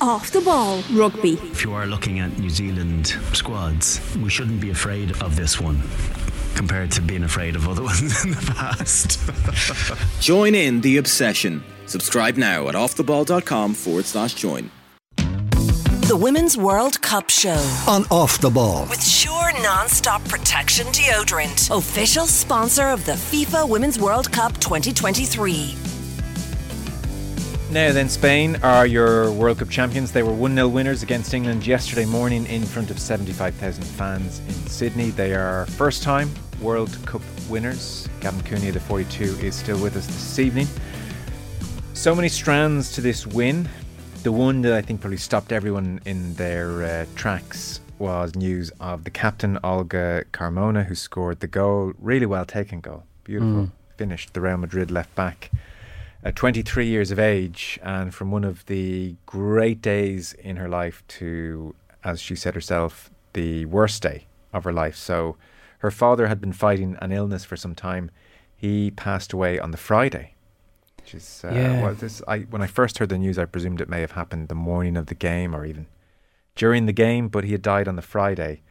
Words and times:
Off 0.00 0.30
the 0.30 0.40
ball 0.40 0.82
rugby. 0.92 1.34
If 1.50 1.64
you 1.64 1.72
are 1.72 1.86
looking 1.86 2.20
at 2.20 2.38
New 2.38 2.50
Zealand 2.50 3.08
squads, 3.32 4.00
we 4.22 4.28
shouldn't 4.28 4.60
be 4.60 4.70
afraid 4.70 5.10
of 5.22 5.36
this 5.36 5.60
one 5.60 5.80
compared 6.54 6.90
to 6.92 7.00
being 7.02 7.24
afraid 7.24 7.56
of 7.56 7.68
other 7.68 7.82
ones 7.92 8.24
in 8.24 8.30
the 8.32 8.52
past. 8.54 9.18
Join 10.20 10.54
in 10.54 10.80
the 10.82 10.96
obsession. 10.98 11.62
Subscribe 11.86 12.36
now 12.36 12.68
at 12.68 12.74
offtheball.com 12.74 13.74
forward 13.74 14.04
slash 14.04 14.34
join. 14.34 14.70
The 15.16 16.16
Women's 16.16 16.56
World 16.56 17.00
Cup 17.00 17.30
Show 17.30 17.58
on 17.88 18.04
Off 18.10 18.40
the 18.40 18.50
Ball. 18.50 18.86
with 18.88 19.02
Sure 19.04 19.52
Non-Stop 19.62 20.24
Protection 20.28 20.86
Deodorant, 20.88 21.76
official 21.76 22.26
sponsor 22.26 22.88
of 22.88 23.04
the 23.06 23.12
FIFA 23.12 23.68
Women's 23.68 23.98
World 23.98 24.30
Cup 24.32 24.52
2023. 24.58 25.85
Now 27.76 27.92
then, 27.92 28.08
Spain 28.08 28.56
are 28.62 28.86
your 28.86 29.30
World 29.32 29.58
Cup 29.58 29.68
champions. 29.68 30.10
They 30.10 30.22
were 30.22 30.32
1 30.32 30.54
0 30.54 30.66
winners 30.66 31.02
against 31.02 31.34
England 31.34 31.66
yesterday 31.66 32.06
morning 32.06 32.46
in 32.46 32.64
front 32.64 32.90
of 32.90 32.98
75,000 32.98 33.84
fans 33.84 34.38
in 34.38 34.54
Sydney. 34.66 35.10
They 35.10 35.34
are 35.34 35.66
first 35.66 36.02
time 36.02 36.30
World 36.62 36.96
Cup 37.04 37.20
winners. 37.50 38.08
Gavin 38.20 38.42
Cooney, 38.44 38.70
the 38.70 38.80
42, 38.80 39.24
is 39.40 39.54
still 39.54 39.78
with 39.82 39.94
us 39.94 40.06
this 40.06 40.38
evening. 40.38 40.66
So 41.92 42.14
many 42.14 42.30
strands 42.30 42.92
to 42.92 43.02
this 43.02 43.26
win. 43.26 43.68
The 44.22 44.32
one 44.32 44.62
that 44.62 44.72
I 44.72 44.80
think 44.80 45.02
probably 45.02 45.18
stopped 45.18 45.52
everyone 45.52 46.00
in 46.06 46.32
their 46.32 46.82
uh, 46.82 47.06
tracks 47.14 47.82
was 47.98 48.34
news 48.34 48.72
of 48.80 49.04
the 49.04 49.10
captain, 49.10 49.58
Olga 49.62 50.24
Carmona, 50.32 50.86
who 50.86 50.94
scored 50.94 51.40
the 51.40 51.46
goal. 51.46 51.92
Really 51.98 52.24
well 52.24 52.46
taken 52.46 52.80
goal. 52.80 53.04
Beautiful. 53.24 53.70
Finished 53.98 54.32
the 54.32 54.40
Real 54.40 54.56
Madrid 54.56 54.90
left 54.90 55.14
back 55.14 55.50
at 56.26 56.34
23 56.34 56.84
years 56.88 57.12
of 57.12 57.20
age 57.20 57.78
and 57.84 58.12
from 58.12 58.32
one 58.32 58.42
of 58.42 58.66
the 58.66 59.14
great 59.26 59.80
days 59.80 60.32
in 60.32 60.56
her 60.56 60.68
life 60.68 61.04
to, 61.06 61.72
as 62.02 62.20
she 62.20 62.34
said 62.34 62.52
herself, 62.56 63.12
the 63.32 63.64
worst 63.66 64.02
day 64.02 64.26
of 64.52 64.64
her 64.64 64.72
life. 64.72 64.96
So 64.96 65.36
her 65.78 65.90
father 65.92 66.26
had 66.26 66.40
been 66.40 66.52
fighting 66.52 66.98
an 67.00 67.12
illness 67.12 67.44
for 67.44 67.56
some 67.56 67.76
time. 67.76 68.10
He 68.56 68.90
passed 68.90 69.32
away 69.32 69.60
on 69.60 69.70
the 69.70 69.76
Friday. 69.76 70.34
Which 71.00 71.14
is, 71.14 71.42
uh, 71.44 71.52
Yeah. 71.54 71.80
well, 71.80 71.94
this, 71.94 72.20
I, 72.26 72.40
when 72.40 72.60
I 72.60 72.66
first 72.66 72.98
heard 72.98 73.10
the 73.10 73.18
news, 73.18 73.38
I 73.38 73.44
presumed 73.44 73.80
it 73.80 73.88
may 73.88 74.00
have 74.00 74.12
happened 74.12 74.48
the 74.48 74.56
morning 74.56 74.96
of 74.96 75.06
the 75.06 75.14
game 75.14 75.54
or 75.54 75.64
even 75.64 75.86
during 76.56 76.86
the 76.86 76.92
game, 76.92 77.28
but 77.28 77.44
he 77.44 77.52
had 77.52 77.62
died 77.62 77.86
on 77.86 77.94
the 77.94 78.02
Friday. 78.02 78.62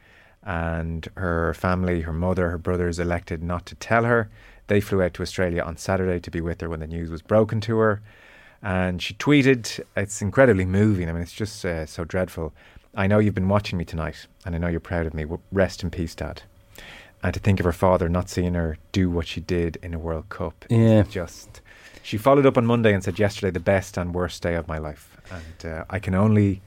And 0.42 1.08
her 1.16 1.54
family, 1.54 2.02
her 2.02 2.12
mother, 2.12 2.50
her 2.50 2.58
brothers 2.58 2.98
elected 2.98 3.42
not 3.42 3.64
to 3.66 3.74
tell 3.76 4.04
her. 4.04 4.28
They 4.68 4.80
flew 4.80 5.02
out 5.02 5.14
to 5.14 5.22
Australia 5.22 5.62
on 5.62 5.76
Saturday 5.76 6.20
to 6.20 6.30
be 6.30 6.40
with 6.40 6.60
her 6.60 6.68
when 6.68 6.80
the 6.80 6.86
news 6.86 7.10
was 7.10 7.22
broken 7.22 7.60
to 7.62 7.78
her. 7.78 8.02
And 8.62 9.00
she 9.00 9.14
tweeted, 9.14 9.80
it's 9.96 10.20
incredibly 10.22 10.64
moving. 10.64 11.08
I 11.08 11.12
mean, 11.12 11.22
it's 11.22 11.32
just 11.32 11.64
uh, 11.64 11.86
so 11.86 12.04
dreadful. 12.04 12.52
I 12.94 13.06
know 13.06 13.18
you've 13.18 13.34
been 13.34 13.48
watching 13.48 13.78
me 13.78 13.84
tonight, 13.84 14.26
and 14.44 14.54
I 14.54 14.58
know 14.58 14.68
you're 14.68 14.80
proud 14.80 15.06
of 15.06 15.14
me. 15.14 15.26
Rest 15.52 15.82
in 15.82 15.90
peace, 15.90 16.14
Dad. 16.14 16.42
And 17.22 17.32
to 17.34 17.40
think 17.40 17.60
of 17.60 17.66
her 17.66 17.72
father 17.72 18.08
not 18.08 18.28
seeing 18.28 18.54
her 18.54 18.78
do 18.92 19.10
what 19.10 19.26
she 19.26 19.40
did 19.40 19.76
in 19.82 19.94
a 19.94 19.98
World 19.98 20.28
Cup. 20.28 20.64
Yeah. 20.68 21.02
Just. 21.02 21.60
She 22.02 22.16
followed 22.16 22.46
up 22.46 22.56
on 22.56 22.66
Monday 22.66 22.94
and 22.94 23.04
said, 23.04 23.18
yesterday, 23.18 23.50
the 23.50 23.60
best 23.60 23.96
and 23.96 24.14
worst 24.14 24.42
day 24.42 24.54
of 24.54 24.66
my 24.66 24.78
life. 24.78 25.16
And 25.30 25.70
uh, 25.70 25.84
I 25.90 25.98
can 25.98 26.14
only 26.14 26.62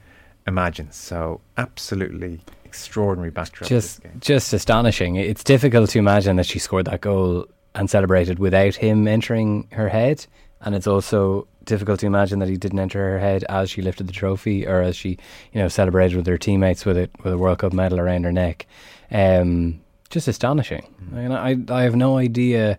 imagine. 0.46 0.92
So, 0.92 1.40
absolutely 1.56 2.40
extraordinary 2.64 3.30
backdrop. 3.30 3.68
just 3.68 4.00
just 4.20 4.52
astonishing. 4.52 5.16
It's 5.16 5.42
difficult 5.42 5.90
to 5.90 5.98
imagine 5.98 6.36
that 6.36 6.46
she 6.46 6.60
scored 6.60 6.86
that 6.86 7.00
goal 7.00 7.46
and 7.74 7.88
celebrated 7.88 8.38
without 8.38 8.74
him 8.74 9.06
entering 9.06 9.68
her 9.72 9.88
head, 9.88 10.26
and 10.60 10.74
it's 10.74 10.86
also 10.86 11.46
difficult 11.64 12.00
to 12.00 12.06
imagine 12.06 12.38
that 12.40 12.48
he 12.48 12.56
didn't 12.56 12.78
enter 12.78 12.98
her 12.98 13.18
head 13.18 13.44
as 13.48 13.70
she 13.70 13.82
lifted 13.82 14.06
the 14.06 14.12
trophy 14.12 14.66
or 14.66 14.80
as 14.82 14.96
she, 14.96 15.10
you 15.52 15.60
know, 15.60 15.68
celebrated 15.68 16.16
with 16.16 16.26
her 16.26 16.38
teammates 16.38 16.84
with 16.84 16.96
it 16.96 17.10
with 17.22 17.32
a 17.32 17.38
World 17.38 17.58
Cup 17.58 17.72
medal 17.72 18.00
around 18.00 18.24
her 18.24 18.32
neck. 18.32 18.66
Um, 19.10 19.80
just 20.08 20.26
astonishing. 20.28 20.86
I, 21.12 21.14
mean, 21.14 21.32
I 21.32 21.56
I 21.72 21.82
have 21.82 21.94
no 21.94 22.18
idea. 22.18 22.78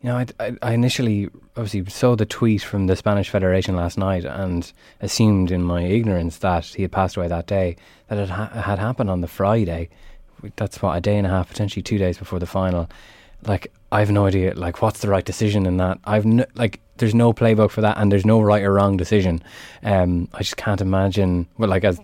You 0.00 0.08
know, 0.08 0.16
I, 0.16 0.26
I, 0.40 0.56
I 0.62 0.72
initially 0.72 1.28
obviously 1.56 1.84
saw 1.90 2.16
the 2.16 2.26
tweet 2.26 2.62
from 2.62 2.86
the 2.86 2.96
Spanish 2.96 3.28
Federation 3.28 3.76
last 3.76 3.98
night 3.98 4.24
and 4.24 4.72
assumed 5.00 5.50
in 5.50 5.62
my 5.62 5.82
ignorance 5.82 6.38
that 6.38 6.64
he 6.64 6.82
had 6.82 6.90
passed 6.90 7.16
away 7.16 7.28
that 7.28 7.46
day, 7.46 7.76
that 8.08 8.18
it 8.18 8.28
ha- 8.28 8.48
had 8.48 8.78
happened 8.78 9.10
on 9.10 9.20
the 9.20 9.28
Friday. 9.28 9.90
That's 10.56 10.82
what, 10.82 10.96
a 10.96 11.00
day 11.00 11.16
and 11.16 11.26
a 11.26 11.30
half, 11.30 11.48
potentially 11.48 11.82
two 11.82 11.98
days 11.98 12.18
before 12.18 12.40
the 12.40 12.46
final. 12.46 12.88
Like, 13.46 13.70
I 13.92 14.00
have 14.00 14.10
no 14.10 14.26
idea, 14.26 14.54
like, 14.54 14.82
what's 14.82 15.00
the 15.00 15.08
right 15.08 15.24
decision 15.24 15.66
in 15.66 15.76
that? 15.76 15.98
I've, 16.04 16.24
no, 16.24 16.44
like, 16.54 16.80
there's 16.96 17.14
no 17.14 17.32
playbook 17.32 17.70
for 17.70 17.82
that 17.82 17.98
and 17.98 18.10
there's 18.10 18.26
no 18.26 18.40
right 18.40 18.62
or 18.62 18.72
wrong 18.72 18.96
decision. 18.96 19.42
Um, 19.82 20.28
I 20.34 20.38
just 20.38 20.56
can't 20.56 20.80
imagine, 20.80 21.46
well, 21.58 21.68
like, 21.68 21.84
as 21.84 22.00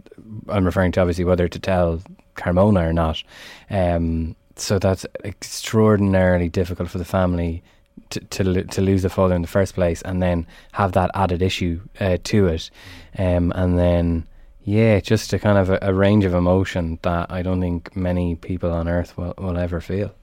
I'm 0.49 0.65
referring 0.65 0.93
to 0.93 1.01
obviously 1.01 1.25
whether 1.25 1.49
to 1.49 1.59
tell 1.59 2.03
Carmona 2.37 2.89
or 2.89 2.93
not. 2.93 3.23
Um, 3.71 4.37
so 4.57 4.79
that's 4.79 5.07
extraordinarily 5.25 6.49
difficult 6.49 6.91
for 6.91 6.99
the 6.99 7.05
family 7.05 7.63
to 8.11 8.21
to, 8.21 8.65
to 8.65 8.81
lose 8.81 9.03
the 9.03 9.11
father 9.11 9.35
in 9.35 9.43
the 9.43 9.49
first 9.49 9.75
place, 9.75 10.03
and 10.03 10.23
then 10.23 10.47
have 10.73 10.93
that 10.93 11.11
added 11.15 11.43
issue 11.43 11.81
uh, 12.01 12.17
to 12.25 12.47
it, 12.47 12.71
um, 13.19 13.53
and 13.55 13.79
then 13.79 14.27
yeah, 14.63 15.01
just 15.01 15.33
a 15.33 15.39
kind 15.39 15.59
of 15.59 15.71
a, 15.71 15.79
a 15.83 15.95
range 15.95 16.25
of 16.25 16.35
emotion 16.35 16.99
that 17.03 17.31
I 17.31 17.43
don't 17.43 17.61
think 17.61 17.97
many 17.97 18.37
people 18.37 18.71
on 18.71 18.89
earth 18.89 19.17
will, 19.17 19.35
will 19.39 19.59
ever 19.59 19.81
feel. 19.81 20.15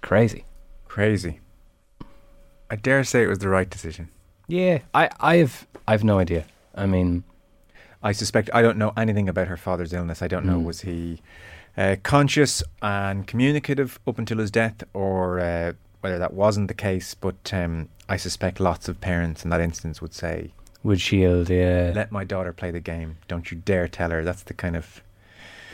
Crazy. 0.00 0.44
Crazy. 0.88 1.40
I 2.70 2.76
dare 2.76 3.04
say 3.04 3.22
it 3.22 3.28
was 3.28 3.38
the 3.38 3.48
right 3.48 3.68
decision. 3.68 4.08
Yeah, 4.46 4.78
I 4.94 5.10
I've 5.20 5.66
I've 5.86 6.04
no 6.04 6.18
idea. 6.18 6.44
I 6.74 6.86
mean, 6.86 7.24
I 8.02 8.12
suspect 8.12 8.50
I 8.52 8.62
don't 8.62 8.78
know 8.78 8.92
anything 8.96 9.28
about 9.28 9.48
her 9.48 9.56
father's 9.56 9.92
illness. 9.92 10.22
I 10.22 10.28
don't 10.28 10.44
know 10.46 10.58
Mm. 10.58 10.64
was 10.64 10.80
he 10.82 11.20
uh, 11.76 11.96
conscious 12.02 12.62
and 12.82 13.26
communicative 13.26 13.98
up 14.06 14.18
until 14.18 14.38
his 14.38 14.50
death, 14.50 14.82
or 14.94 15.38
uh, 15.40 15.72
whether 16.00 16.18
that 16.18 16.34
wasn't 16.34 16.68
the 16.68 16.74
case. 16.74 17.14
But 17.14 17.52
um, 17.52 17.88
I 18.08 18.16
suspect 18.16 18.58
lots 18.60 18.88
of 18.88 19.00
parents 19.00 19.44
in 19.44 19.50
that 19.50 19.60
instance 19.60 20.02
would 20.02 20.14
say, 20.14 20.52
would 20.82 21.00
shield. 21.00 21.48
Yeah, 21.50 21.92
"Let 21.94 22.10
my 22.10 22.24
daughter 22.24 22.52
play 22.52 22.70
the 22.70 22.80
game. 22.80 23.18
Don't 23.28 23.50
you 23.50 23.58
dare 23.58 23.88
tell 23.88 24.10
her." 24.10 24.24
That's 24.24 24.42
the 24.42 24.54
kind 24.54 24.76
of 24.76 25.02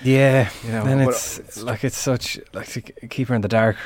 yeah. 0.03 0.51
you 0.65 0.73
know. 0.73 0.85
and 0.85 1.05
but 1.05 1.15
it's, 1.15 1.63
like 1.63 1.85
it's 1.85 1.97
such 1.99 2.39
like 2.53 2.69
to 2.69 2.81
keep 2.83 3.29
her 3.29 3.35
in 3.35 3.41
the 3.41 3.49
dark. 3.49 3.77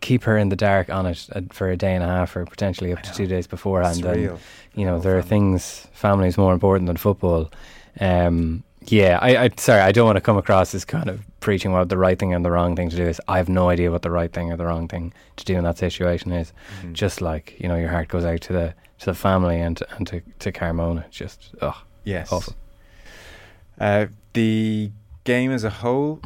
Keep 0.00 0.24
her 0.24 0.36
in 0.38 0.48
the 0.48 0.56
dark 0.56 0.88
on 0.90 1.06
it 1.06 1.28
uh, 1.34 1.40
for 1.52 1.70
a 1.70 1.76
day 1.76 1.94
and 1.94 2.02
a 2.02 2.06
half, 2.06 2.34
or 2.36 2.44
potentially 2.46 2.92
up 2.92 3.02
to 3.02 3.12
two 3.12 3.26
days 3.26 3.46
beforehand. 3.46 4.04
and 4.04 4.38
you 4.74 4.84
know 4.86 4.98
there 4.98 5.18
are 5.18 5.22
things 5.22 5.86
family 5.92 6.28
is 6.28 6.38
more 6.38 6.52
important 6.52 6.86
than 6.86 6.96
football 6.96 7.50
um 8.00 8.62
yeah 8.86 9.18
I, 9.20 9.36
I 9.44 9.50
sorry 9.56 9.80
i 9.82 9.90
don't 9.92 10.06
want 10.06 10.16
to 10.16 10.20
come 10.22 10.38
across 10.38 10.74
as 10.76 10.84
kind 10.84 11.08
of 11.10 11.20
preaching 11.40 11.72
what 11.72 11.88
the 11.88 11.98
right 11.98 12.16
thing 12.18 12.32
and 12.32 12.44
the 12.44 12.50
wrong 12.52 12.76
thing 12.76 12.88
to 12.88 12.96
do 12.96 13.02
is 13.04 13.20
i 13.28 13.36
have 13.36 13.48
no 13.48 13.68
idea 13.68 13.90
what 13.90 14.02
the 14.02 14.10
right 14.12 14.32
thing 14.32 14.52
or 14.52 14.56
the 14.56 14.64
wrong 14.64 14.86
thing 14.88 15.12
to 15.36 15.44
do 15.44 15.54
in 15.56 15.64
that 15.64 15.76
situation 15.76 16.30
is 16.32 16.52
Mhm. 16.82 16.92
just 16.92 17.20
like 17.20 17.56
you 17.58 17.68
know 17.68 17.74
your 17.76 17.90
heart 17.90 18.08
goes 18.08 18.24
out 18.24 18.40
to 18.42 18.52
the 18.52 18.74
to 19.00 19.06
the 19.06 19.14
family 19.14 19.60
and 19.60 19.82
and 19.96 20.06
to 20.06 20.20
to 20.38 20.52
carmona 20.52 21.04
just 21.10 21.50
oh 21.60 21.82
yes. 22.04 22.32
awful. 22.32 22.54
Uh, 23.78 24.06
the 24.34 24.90
game 25.24 25.50
as 25.50 25.64
a 25.64 25.70
whole, 25.70 26.20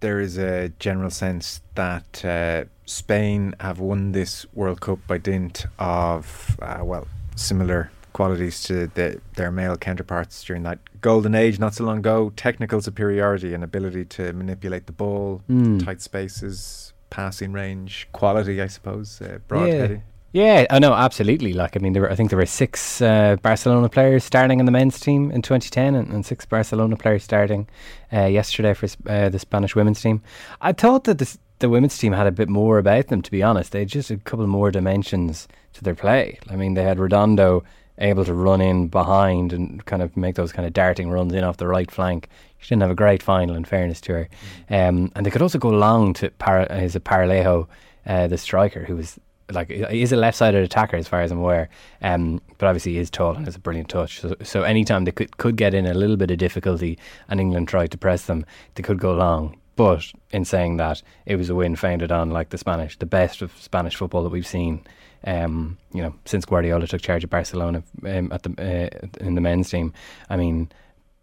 there 0.00 0.20
is 0.20 0.38
a 0.38 0.68
general 0.78 1.10
sense 1.10 1.60
that 1.74 2.24
uh, 2.24 2.64
Spain 2.86 3.54
have 3.60 3.80
won 3.80 4.12
this 4.12 4.46
World 4.54 4.80
Cup 4.80 4.98
by 5.06 5.18
dint 5.18 5.66
of, 5.78 6.56
uh, 6.62 6.80
well, 6.82 7.06
similar 7.36 7.90
qualities 8.12 8.62
to 8.64 8.86
the, 8.94 9.20
their 9.36 9.50
male 9.50 9.76
counterparts 9.76 10.42
during 10.44 10.62
that 10.64 10.78
golden 11.00 11.34
age 11.34 11.58
not 11.58 11.74
so 11.74 11.84
long 11.84 11.98
ago 11.98 12.32
technical 12.36 12.80
superiority 12.80 13.54
and 13.54 13.62
ability 13.62 14.04
to 14.04 14.32
manipulate 14.32 14.86
the 14.86 14.92
ball, 14.92 15.42
Mm. 15.48 15.84
tight 15.84 16.00
spaces, 16.00 16.92
passing 17.10 17.52
range, 17.52 18.08
quality, 18.12 18.60
I 18.60 18.66
suppose, 18.66 19.20
uh, 19.20 19.38
broad 19.46 19.68
Yeah. 19.68 19.74
heading. 19.74 20.02
Yeah, 20.32 20.66
I 20.68 20.78
know 20.78 20.92
absolutely. 20.92 21.54
Like, 21.54 21.74
I 21.74 21.80
mean, 21.80 21.94
there 21.94 22.02
were, 22.02 22.10
I 22.10 22.14
think 22.14 22.28
there 22.28 22.38
were 22.38 22.44
six 22.44 23.00
uh, 23.00 23.36
Barcelona 23.40 23.88
players 23.88 24.24
starting 24.24 24.60
in 24.60 24.66
the 24.66 24.72
men's 24.72 25.00
team 25.00 25.30
in 25.30 25.40
2010, 25.40 25.94
and, 25.94 26.12
and 26.12 26.26
six 26.26 26.44
Barcelona 26.44 26.96
players 26.96 27.24
starting 27.24 27.66
uh, 28.12 28.26
yesterday 28.26 28.74
for 28.74 28.88
uh, 29.08 29.30
the 29.30 29.38
Spanish 29.38 29.74
women's 29.74 30.02
team. 30.02 30.22
I 30.60 30.72
thought 30.72 31.04
that 31.04 31.16
this, 31.16 31.38
the 31.60 31.70
women's 31.70 31.96
team 31.96 32.12
had 32.12 32.26
a 32.26 32.32
bit 32.32 32.50
more 32.50 32.76
about 32.76 33.08
them. 33.08 33.22
To 33.22 33.30
be 33.30 33.42
honest, 33.42 33.72
they 33.72 33.80
had 33.80 33.88
just 33.88 34.10
a 34.10 34.18
couple 34.18 34.46
more 34.46 34.70
dimensions 34.70 35.48
to 35.72 35.82
their 35.82 35.94
play. 35.94 36.38
I 36.50 36.56
mean, 36.56 36.74
they 36.74 36.82
had 36.82 36.98
Redondo 36.98 37.64
able 37.96 38.24
to 38.26 38.34
run 38.34 38.60
in 38.60 38.88
behind 38.88 39.54
and 39.54 39.84
kind 39.86 40.02
of 40.02 40.14
make 40.14 40.34
those 40.34 40.52
kind 40.52 40.66
of 40.66 40.74
darting 40.74 41.10
runs 41.10 41.32
in 41.32 41.42
off 41.42 41.56
the 41.56 41.66
right 41.66 41.90
flank. 41.90 42.28
She 42.58 42.68
didn't 42.68 42.82
have 42.82 42.90
a 42.90 42.94
great 42.94 43.22
final, 43.22 43.56
in 43.56 43.64
fairness 43.64 44.00
to 44.02 44.12
her. 44.12 44.28
Um, 44.68 45.10
and 45.16 45.24
they 45.24 45.30
could 45.30 45.42
also 45.42 45.58
go 45.58 45.70
long 45.70 46.12
to 46.14 46.30
Para, 46.32 46.72
his 46.78 46.94
Paralluelo, 46.96 47.66
uh, 48.06 48.26
the 48.26 48.38
striker, 48.38 48.84
who 48.84 48.96
was 48.96 49.18
like 49.50 49.70
he 49.70 50.02
is 50.02 50.12
a 50.12 50.16
left-sided 50.16 50.62
attacker 50.62 50.96
as 50.96 51.08
far 51.08 51.22
as 51.22 51.30
I'm 51.30 51.38
aware. 51.38 51.68
Um, 52.02 52.40
but 52.58 52.66
obviously 52.66 52.92
he 52.92 52.98
is 52.98 53.10
tall 53.10 53.34
and 53.34 53.44
has 53.46 53.56
a 53.56 53.60
brilliant 53.60 53.88
touch. 53.88 54.20
So, 54.20 54.34
so 54.42 54.62
anytime 54.62 55.04
they 55.04 55.12
could 55.12 55.36
could 55.38 55.56
get 55.56 55.74
in 55.74 55.86
a 55.86 55.94
little 55.94 56.16
bit 56.16 56.30
of 56.30 56.38
difficulty 56.38 56.98
and 57.28 57.40
England 57.40 57.68
tried 57.68 57.90
to 57.92 57.98
press 57.98 58.26
them, 58.26 58.44
they 58.74 58.82
could 58.82 58.98
go 58.98 59.14
long. 59.14 59.58
But 59.76 60.10
in 60.32 60.44
saying 60.44 60.78
that, 60.78 61.02
it 61.24 61.36
was 61.36 61.50
a 61.50 61.54
win 61.54 61.76
founded 61.76 62.10
on 62.10 62.30
like 62.30 62.50
the 62.50 62.58
Spanish, 62.58 62.98
the 62.98 63.06
best 63.06 63.42
of 63.42 63.52
Spanish 63.60 63.94
football 63.94 64.24
that 64.24 64.30
we've 64.30 64.46
seen. 64.46 64.84
Um, 65.24 65.78
you 65.92 66.02
know, 66.02 66.14
since 66.24 66.44
Guardiola 66.44 66.86
took 66.86 67.00
charge 67.00 67.24
of 67.24 67.30
Barcelona 67.30 67.82
um, 68.04 68.30
at 68.32 68.42
the 68.42 68.50
uh, 68.58 69.24
in 69.24 69.34
the 69.34 69.40
men's 69.40 69.70
team. 69.70 69.92
I 70.28 70.36
mean, 70.36 70.70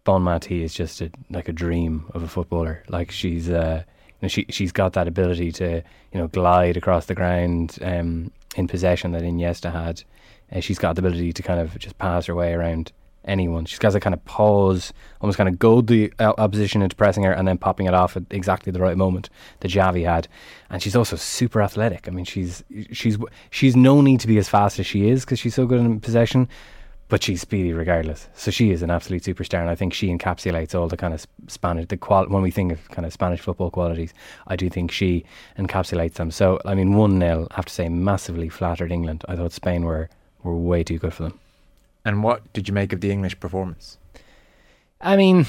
Bonmati 0.06 0.62
is 0.62 0.72
just 0.72 1.00
a, 1.00 1.10
like 1.30 1.48
a 1.48 1.52
dream 1.52 2.06
of 2.14 2.22
a 2.22 2.28
footballer. 2.28 2.82
Like 2.88 3.10
she's, 3.10 3.50
uh, 3.50 3.82
know, 4.22 4.28
she 4.28 4.46
she's 4.48 4.72
got 4.72 4.94
that 4.94 5.08
ability 5.08 5.52
to 5.52 5.82
you 6.12 6.20
know 6.20 6.28
glide 6.28 6.76
across 6.76 7.06
the 7.06 7.14
ground 7.14 7.78
um, 7.82 8.30
in 8.56 8.66
possession 8.66 9.12
that 9.12 9.22
Iniesta 9.22 9.72
had. 9.72 10.02
Uh, 10.52 10.60
she's 10.60 10.78
got 10.78 10.94
the 10.94 11.00
ability 11.00 11.32
to 11.32 11.42
kind 11.42 11.60
of 11.60 11.76
just 11.78 11.98
pass 11.98 12.26
her 12.26 12.34
way 12.34 12.52
around 12.52 12.92
anyone. 13.26 13.64
She's 13.64 13.78
got 13.78 13.92
to 13.92 14.00
kind 14.00 14.14
of 14.14 14.24
pause, 14.24 14.92
almost 15.20 15.36
kind 15.36 15.48
of 15.48 15.58
goad 15.58 15.88
the 15.88 16.12
opposition 16.20 16.82
into 16.82 16.94
pressing 16.96 17.24
her 17.24 17.32
and 17.32 17.46
then 17.46 17.58
popping 17.58 17.86
it 17.86 17.94
off 17.94 18.16
at 18.16 18.24
exactly 18.30 18.70
the 18.70 18.80
right 18.80 18.96
moment 18.96 19.28
that 19.60 19.70
Xavi 19.70 20.04
had. 20.04 20.28
And 20.70 20.82
she's 20.82 20.96
also 20.96 21.16
super 21.16 21.60
athletic. 21.60 22.08
I 22.08 22.10
mean, 22.10 22.24
she's 22.24 22.64
she's 22.92 23.18
she's 23.50 23.76
no 23.76 24.00
need 24.00 24.20
to 24.20 24.26
be 24.26 24.38
as 24.38 24.48
fast 24.48 24.78
as 24.78 24.86
she 24.86 25.08
is 25.08 25.24
because 25.24 25.38
she's 25.38 25.54
so 25.54 25.66
good 25.66 25.80
in 25.80 26.00
possession 26.00 26.48
but 27.08 27.22
she's 27.22 27.40
speedy 27.40 27.72
regardless. 27.72 28.28
So 28.34 28.50
she 28.50 28.70
is 28.70 28.82
an 28.82 28.90
absolute 28.90 29.22
superstar, 29.22 29.60
and 29.60 29.70
I 29.70 29.74
think 29.74 29.94
she 29.94 30.08
encapsulates 30.08 30.74
all 30.74 30.88
the 30.88 30.96
kind 30.96 31.14
of 31.14 31.26
Spanish 31.46 31.86
the 31.86 31.96
qual. 31.96 32.26
When 32.26 32.42
we 32.42 32.50
think 32.50 32.72
of 32.72 32.88
kind 32.90 33.06
of 33.06 33.12
Spanish 33.12 33.40
football 33.40 33.70
qualities, 33.70 34.12
I 34.46 34.56
do 34.56 34.68
think 34.68 34.90
she 34.90 35.24
encapsulates 35.58 36.14
them. 36.14 36.30
So 36.30 36.60
I 36.64 36.74
mean, 36.74 36.94
one 36.94 37.18
0 37.20 37.48
I 37.50 37.54
have 37.54 37.66
to 37.66 37.72
say, 37.72 37.88
massively 37.88 38.48
flattered 38.48 38.92
England. 38.92 39.24
I 39.28 39.36
thought 39.36 39.52
Spain 39.52 39.84
were 39.84 40.08
were 40.42 40.56
way 40.56 40.82
too 40.82 40.98
good 40.98 41.12
for 41.12 41.24
them. 41.24 41.38
And 42.04 42.22
what 42.22 42.52
did 42.52 42.68
you 42.68 42.74
make 42.74 42.92
of 42.92 43.00
the 43.00 43.10
English 43.10 43.38
performance? 43.40 43.98
I 45.00 45.16
mean, 45.16 45.46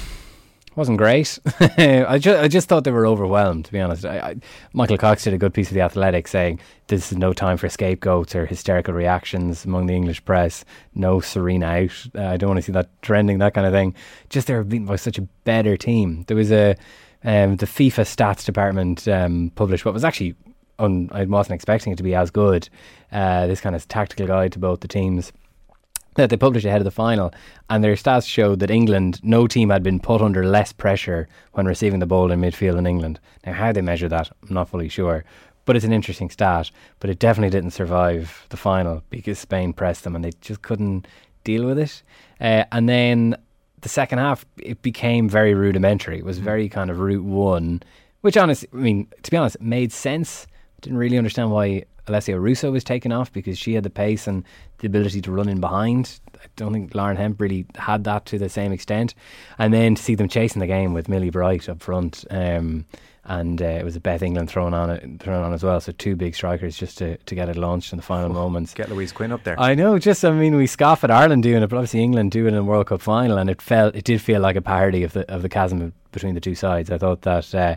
wasn't 0.78 0.96
great. 0.96 1.38
I 1.60 2.18
just 2.18 2.40
I 2.40 2.46
just 2.46 2.68
thought 2.68 2.84
they 2.84 2.92
were 2.92 3.06
overwhelmed. 3.06 3.64
To 3.64 3.72
be 3.72 3.80
honest, 3.80 4.04
I, 4.04 4.18
I, 4.18 4.36
Michael 4.72 4.96
Cox 4.96 5.24
did 5.24 5.34
a 5.34 5.38
good 5.38 5.52
piece 5.52 5.68
of 5.68 5.74
the 5.74 5.80
Athletic 5.80 6.28
saying 6.28 6.60
this 6.86 7.10
is 7.10 7.18
no 7.18 7.32
time 7.32 7.56
for 7.56 7.68
scapegoats 7.68 8.36
or 8.36 8.46
hysterical 8.46 8.94
reactions 8.94 9.64
among 9.64 9.86
the 9.86 9.94
English 9.94 10.24
press. 10.24 10.64
No 10.94 11.18
Sarina 11.18 11.84
out. 11.84 12.18
Uh, 12.18 12.28
I 12.28 12.36
don't 12.36 12.50
want 12.50 12.58
to 12.58 12.62
see 12.62 12.72
that 12.72 12.88
trending, 13.02 13.38
that 13.38 13.54
kind 13.54 13.66
of 13.66 13.72
thing. 13.72 13.94
Just 14.30 14.46
they're 14.46 14.62
beaten 14.62 14.86
by 14.86 14.96
such 14.96 15.18
a 15.18 15.22
better 15.44 15.76
team. 15.76 16.24
There 16.28 16.36
was 16.36 16.52
a 16.52 16.76
um, 17.24 17.56
the 17.56 17.66
FIFA 17.66 18.04
stats 18.04 18.44
department 18.44 19.08
um, 19.08 19.50
published 19.56 19.84
what 19.84 19.94
was 19.94 20.04
actually 20.04 20.36
un, 20.78 21.08
I 21.12 21.24
wasn't 21.24 21.56
expecting 21.56 21.92
it 21.92 21.96
to 21.96 22.04
be 22.04 22.14
as 22.14 22.30
good. 22.30 22.68
Uh, 23.10 23.48
this 23.48 23.60
kind 23.60 23.74
of 23.74 23.86
tactical 23.88 24.28
guide 24.28 24.52
to 24.52 24.60
both 24.60 24.80
the 24.80 24.88
teams 24.88 25.32
that 26.18 26.30
they 26.30 26.36
published 26.36 26.66
ahead 26.66 26.80
of 26.80 26.84
the 26.84 26.90
final, 26.90 27.32
and 27.70 27.82
their 27.82 27.94
stats 27.94 28.26
showed 28.26 28.58
that 28.58 28.70
England, 28.70 29.20
no 29.22 29.46
team 29.46 29.70
had 29.70 29.82
been 29.82 30.00
put 30.00 30.20
under 30.20 30.44
less 30.44 30.72
pressure 30.72 31.28
when 31.52 31.66
receiving 31.66 32.00
the 32.00 32.06
ball 32.06 32.30
in 32.30 32.40
midfield 32.40 32.76
in 32.76 32.86
England. 32.86 33.20
Now, 33.46 33.52
how 33.52 33.72
they 33.72 33.80
measure 33.80 34.08
that, 34.08 34.30
I'm 34.42 34.54
not 34.54 34.68
fully 34.68 34.88
sure, 34.88 35.24
but 35.64 35.76
it's 35.76 35.84
an 35.84 35.92
interesting 35.92 36.30
stat. 36.30 36.70
But 36.98 37.10
it 37.10 37.18
definitely 37.18 37.50
didn't 37.50 37.70
survive 37.70 38.46
the 38.48 38.56
final 38.56 39.02
because 39.10 39.38
Spain 39.38 39.72
pressed 39.72 40.04
them 40.04 40.16
and 40.16 40.24
they 40.24 40.32
just 40.40 40.62
couldn't 40.62 41.06
deal 41.44 41.64
with 41.66 41.78
it. 41.78 42.02
Uh, 42.40 42.64
and 42.72 42.88
then 42.88 43.36
the 43.82 43.88
second 43.88 44.18
half, 44.18 44.44
it 44.56 44.82
became 44.82 45.28
very 45.28 45.54
rudimentary. 45.54 46.18
It 46.18 46.24
was 46.24 46.38
very 46.38 46.68
kind 46.68 46.90
of 46.90 46.98
route 46.98 47.24
one, 47.24 47.82
which, 48.22 48.36
honestly, 48.36 48.68
I 48.72 48.76
mean, 48.76 49.06
to 49.22 49.30
be 49.30 49.36
honest, 49.36 49.60
made 49.60 49.92
sense. 49.92 50.46
Didn't 50.80 50.98
really 50.98 51.18
understand 51.18 51.50
why 51.52 51.84
Alessia 52.08 52.40
Russo 52.40 52.70
was 52.70 52.84
taken 52.84 53.12
off 53.12 53.32
because 53.32 53.58
she 53.58 53.74
had 53.74 53.84
the 53.84 53.90
pace 53.90 54.26
and 54.26 54.44
the 54.78 54.86
ability 54.86 55.20
to 55.22 55.32
run 55.32 55.48
in 55.48 55.60
behind. 55.60 56.20
I 56.34 56.46
don't 56.56 56.72
think 56.72 56.94
Lauren 56.94 57.16
Hemp 57.16 57.40
really 57.40 57.66
had 57.76 58.04
that 58.04 58.26
to 58.26 58.38
the 58.38 58.48
same 58.48 58.72
extent. 58.72 59.14
And 59.58 59.72
then 59.72 59.94
to 59.94 60.02
see 60.02 60.14
them 60.14 60.28
chasing 60.28 60.60
the 60.60 60.66
game 60.66 60.92
with 60.94 61.08
Millie 61.08 61.30
Bright 61.30 61.68
up 61.68 61.82
front, 61.82 62.24
um, 62.30 62.86
and 63.24 63.60
uh, 63.60 63.66
it 63.66 63.84
was 63.84 63.94
a 63.94 64.00
Beth 64.00 64.22
England 64.22 64.48
thrown 64.48 64.72
on 64.72 64.88
it, 64.88 65.20
thrown 65.20 65.44
on 65.44 65.52
as 65.52 65.62
well. 65.62 65.80
So 65.80 65.92
two 65.92 66.16
big 66.16 66.34
strikers 66.34 66.76
just 66.76 66.96
to, 66.98 67.18
to 67.18 67.34
get 67.34 67.50
it 67.50 67.56
launched 67.56 67.92
in 67.92 67.98
the 67.98 68.02
final 68.02 68.30
moments. 68.30 68.72
Get 68.72 68.88
Louise 68.88 69.12
Quinn 69.12 69.32
up 69.32 69.44
there. 69.44 69.60
I 69.60 69.74
know. 69.74 69.98
Just 69.98 70.24
I 70.24 70.30
mean, 70.30 70.56
we 70.56 70.66
scoff 70.66 71.04
at 71.04 71.10
Ireland 71.10 71.42
doing 71.42 71.62
it, 71.62 71.66
but 71.66 71.76
obviously 71.76 72.02
England 72.02 72.30
doing 72.30 72.54
it 72.54 72.56
in 72.56 72.62
a 72.62 72.64
World 72.64 72.86
Cup 72.86 73.02
final, 73.02 73.36
and 73.36 73.50
it 73.50 73.60
felt 73.60 73.94
it 73.94 74.04
did 74.04 74.22
feel 74.22 74.40
like 74.40 74.56
a 74.56 74.62
parody 74.62 75.02
of 75.02 75.12
the 75.12 75.30
of 75.30 75.42
the 75.42 75.48
chasm 75.48 75.92
between 76.12 76.34
the 76.34 76.40
two 76.40 76.54
sides. 76.54 76.90
I 76.90 76.98
thought 76.98 77.22
that. 77.22 77.54
Uh, 77.54 77.76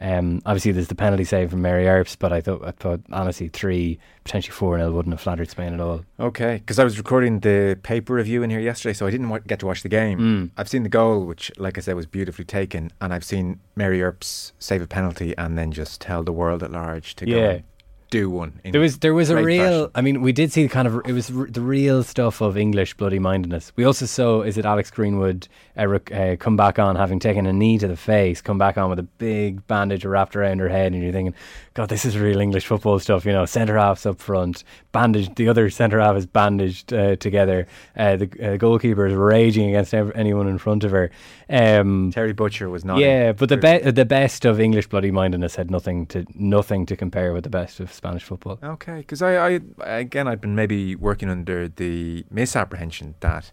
um, 0.00 0.40
obviously, 0.46 0.72
there's 0.72 0.88
the 0.88 0.94
penalty 0.94 1.24
save 1.24 1.50
from 1.50 1.60
Mary 1.62 1.86
Earps, 1.86 2.16
but 2.16 2.32
I 2.32 2.40
thought, 2.40 2.64
I 2.64 2.70
thought 2.70 3.00
honestly, 3.12 3.48
three, 3.48 3.98
potentially 4.24 4.52
four 4.52 4.78
nil 4.78 4.92
wouldn't 4.92 5.12
have 5.12 5.20
flattered 5.20 5.50
Spain 5.50 5.74
at 5.74 5.80
all. 5.80 6.02
Okay, 6.18 6.56
because 6.56 6.78
I 6.78 6.84
was 6.84 6.96
recording 6.98 7.40
the 7.40 7.78
paper 7.82 8.14
review 8.14 8.42
in 8.42 8.50
here 8.50 8.60
yesterday, 8.60 8.92
so 8.94 9.06
I 9.06 9.10
didn't 9.10 9.26
w- 9.28 9.44
get 9.46 9.58
to 9.60 9.66
watch 9.66 9.82
the 9.82 9.88
game. 9.90 10.18
Mm. 10.18 10.50
I've 10.56 10.68
seen 10.68 10.82
the 10.84 10.88
goal, 10.88 11.26
which, 11.26 11.52
like 11.58 11.76
I 11.76 11.80
said, 11.82 11.96
was 11.96 12.06
beautifully 12.06 12.44
taken, 12.44 12.90
and 13.00 13.12
I've 13.12 13.24
seen 13.24 13.60
Mary 13.76 14.00
Earps 14.02 14.52
save 14.58 14.80
a 14.82 14.86
penalty 14.86 15.36
and 15.36 15.58
then 15.58 15.70
just 15.72 16.00
tell 16.00 16.22
the 16.22 16.32
world 16.32 16.62
at 16.62 16.70
large 16.72 17.14
to 17.16 17.28
Yeah. 17.28 17.56
go 17.58 17.62
do 18.10 18.28
one. 18.28 18.60
in 18.64 18.72
There 18.72 18.80
was 18.80 18.98
there 18.98 19.14
was 19.14 19.30
a 19.30 19.36
real. 19.42 19.64
fashion. 19.86 19.90
I 19.94 20.00
mean, 20.02 20.20
we 20.20 20.32
did 20.32 20.52
see 20.52 20.62
the 20.64 20.68
kind 20.68 20.86
of 20.88 21.00
it 21.06 21.12
was 21.12 21.28
the 21.28 21.60
real 21.60 22.02
stuff 22.02 22.40
of 22.40 22.56
English 22.56 22.94
bloody 22.94 23.18
mindedness. 23.18 23.72
We 23.76 23.84
also 23.84 24.06
saw 24.06 24.42
is 24.42 24.58
it 24.58 24.64
Alex 24.64 24.90
Greenwood 24.90 25.48
uh, 25.76 25.98
uh, 26.12 26.36
come 26.36 26.56
back 26.56 26.78
on 26.78 26.96
having 26.96 27.18
taken 27.18 27.46
a 27.46 27.52
knee 27.52 27.78
to 27.78 27.88
the 27.88 27.96
face, 27.96 28.40
come 28.40 28.58
back 28.58 28.76
on 28.76 28.90
with 28.90 28.98
a 28.98 29.04
big 29.04 29.66
bandage 29.66 30.04
wrapped 30.04 30.36
around 30.36 30.58
her 30.58 30.68
head, 30.68 30.92
and 30.92 31.02
you're 31.02 31.12
thinking, 31.12 31.34
God, 31.74 31.88
this 31.88 32.04
is 32.04 32.18
real 32.18 32.40
English 32.40 32.66
football 32.66 32.98
stuff. 32.98 33.24
You 33.24 33.32
know, 33.32 33.46
centre 33.46 33.78
halves 33.78 34.04
up 34.04 34.20
front, 34.20 34.64
bandaged. 34.92 35.36
The 35.36 35.48
other 35.48 35.70
centre 35.70 36.00
half 36.00 36.16
is 36.16 36.26
bandaged 36.26 36.92
uh, 36.92 37.16
together. 37.16 37.66
Uh, 37.96 38.16
the 38.16 38.52
uh, 38.54 38.56
goalkeeper 38.56 39.06
is 39.06 39.14
raging 39.14 39.68
against 39.68 39.94
ev- 39.94 40.12
anyone 40.14 40.48
in 40.48 40.58
front 40.58 40.84
of 40.84 40.90
her. 40.90 41.10
Um, 41.48 42.10
Terry 42.12 42.32
Butcher 42.32 42.68
was 42.70 42.84
not. 42.84 42.98
yeah, 42.98 43.32
but 43.32 43.48
the 43.48 43.56
be- 43.56 43.90
the 43.90 44.04
best 44.04 44.44
of 44.44 44.60
English 44.60 44.88
bloody 44.88 45.10
mindedness 45.10 45.56
had 45.56 45.70
nothing 45.70 46.06
to 46.06 46.24
nothing 46.34 46.86
to 46.86 46.96
compare 46.96 47.32
with 47.32 47.44
the 47.44 47.50
best 47.50 47.80
of 47.80 47.92
Spanish 48.00 48.24
football. 48.24 48.58
Okay, 48.62 48.98
because 49.04 49.20
I, 49.20 49.32
I, 49.46 49.60
again, 49.98 50.26
I'd 50.26 50.40
been 50.40 50.54
maybe 50.54 50.96
working 50.96 51.28
under 51.28 51.68
the 51.68 52.24
misapprehension 52.30 53.14
that 53.20 53.52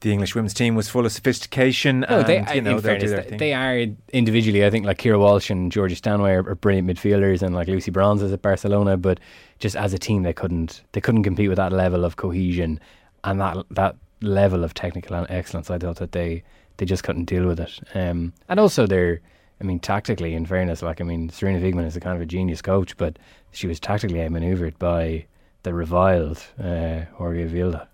the 0.00 0.12
English 0.12 0.34
women's 0.34 0.52
team 0.52 0.74
was 0.74 0.90
full 0.90 1.06
of 1.06 1.12
sophistication. 1.12 2.00
No, 2.00 2.18
and, 2.18 2.26
they, 2.26 2.54
you 2.54 2.60
know, 2.60 2.76
in 2.76 2.82
fairness, 2.82 3.12
they, 3.30 3.36
they 3.38 3.52
are 3.54 3.86
individually. 4.12 4.62
I 4.66 4.68
think 4.68 4.84
like 4.84 4.98
Keira 4.98 5.18
Walsh 5.18 5.48
and 5.48 5.72
Georgia 5.72 5.96
Stanway 5.96 6.32
are, 6.32 6.46
are 6.50 6.54
brilliant 6.54 6.86
midfielders, 6.86 7.40
and 7.40 7.54
like 7.54 7.66
Lucy 7.66 7.90
Bronze 7.90 8.20
is 8.20 8.30
at 8.30 8.42
Barcelona. 8.42 8.98
But 8.98 9.20
just 9.58 9.74
as 9.74 9.94
a 9.94 9.98
team, 9.98 10.22
they 10.22 10.34
couldn't 10.34 10.82
they 10.92 11.00
couldn't 11.00 11.22
compete 11.22 11.48
with 11.48 11.56
that 11.56 11.72
level 11.72 12.04
of 12.04 12.16
cohesion 12.16 12.78
and 13.24 13.40
that 13.40 13.56
that 13.70 13.96
level 14.20 14.64
of 14.64 14.74
technical 14.74 15.26
excellence. 15.30 15.70
I 15.70 15.78
thought 15.78 15.96
that 15.96 16.12
they 16.12 16.42
they 16.76 16.84
just 16.84 17.04
couldn't 17.04 17.24
deal 17.24 17.46
with 17.46 17.60
it. 17.60 17.80
Um, 17.94 18.34
and 18.50 18.60
also 18.60 18.86
they're. 18.86 19.20
I 19.60 19.64
mean, 19.64 19.78
tactically, 19.78 20.34
in 20.34 20.46
fairness, 20.46 20.80
like 20.80 21.00
I 21.00 21.04
mean, 21.04 21.28
Sarina 21.28 21.60
Wiegman 21.60 21.84
is 21.84 21.94
a 21.94 22.00
kind 22.00 22.16
of 22.16 22.22
a 22.22 22.26
genius 22.26 22.62
coach, 22.62 22.96
but 22.96 23.18
she 23.50 23.66
was 23.66 23.78
tactically 23.78 24.22
outmaneuvered 24.22 24.78
by 24.78 25.26
the 25.64 25.74
reviled 25.74 26.42
uh, 26.58 27.02
Jorge 27.14 27.46
Vilda. 27.46 27.86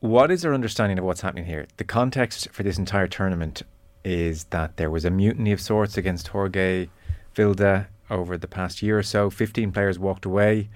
What 0.00 0.30
is 0.30 0.44
our 0.44 0.52
understanding 0.52 0.98
of 0.98 1.04
what's 1.04 1.22
happening 1.22 1.46
here? 1.46 1.66
The 1.78 1.84
context 1.84 2.50
for 2.50 2.62
this 2.62 2.78
entire 2.78 3.06
tournament 3.06 3.62
is 4.04 4.44
that 4.44 4.76
there 4.76 4.90
was 4.90 5.04
a 5.04 5.10
mutiny 5.10 5.52
of 5.52 5.60
sorts 5.60 5.96
against 5.96 6.28
Jorge 6.28 6.88
Vilda 7.34 7.86
over 8.10 8.36
the 8.36 8.48
past 8.48 8.82
year 8.82 8.98
or 8.98 9.02
so. 9.02 9.30
15 9.30 9.72
players 9.72 9.98
walked 9.98 10.24
away. 10.24 10.68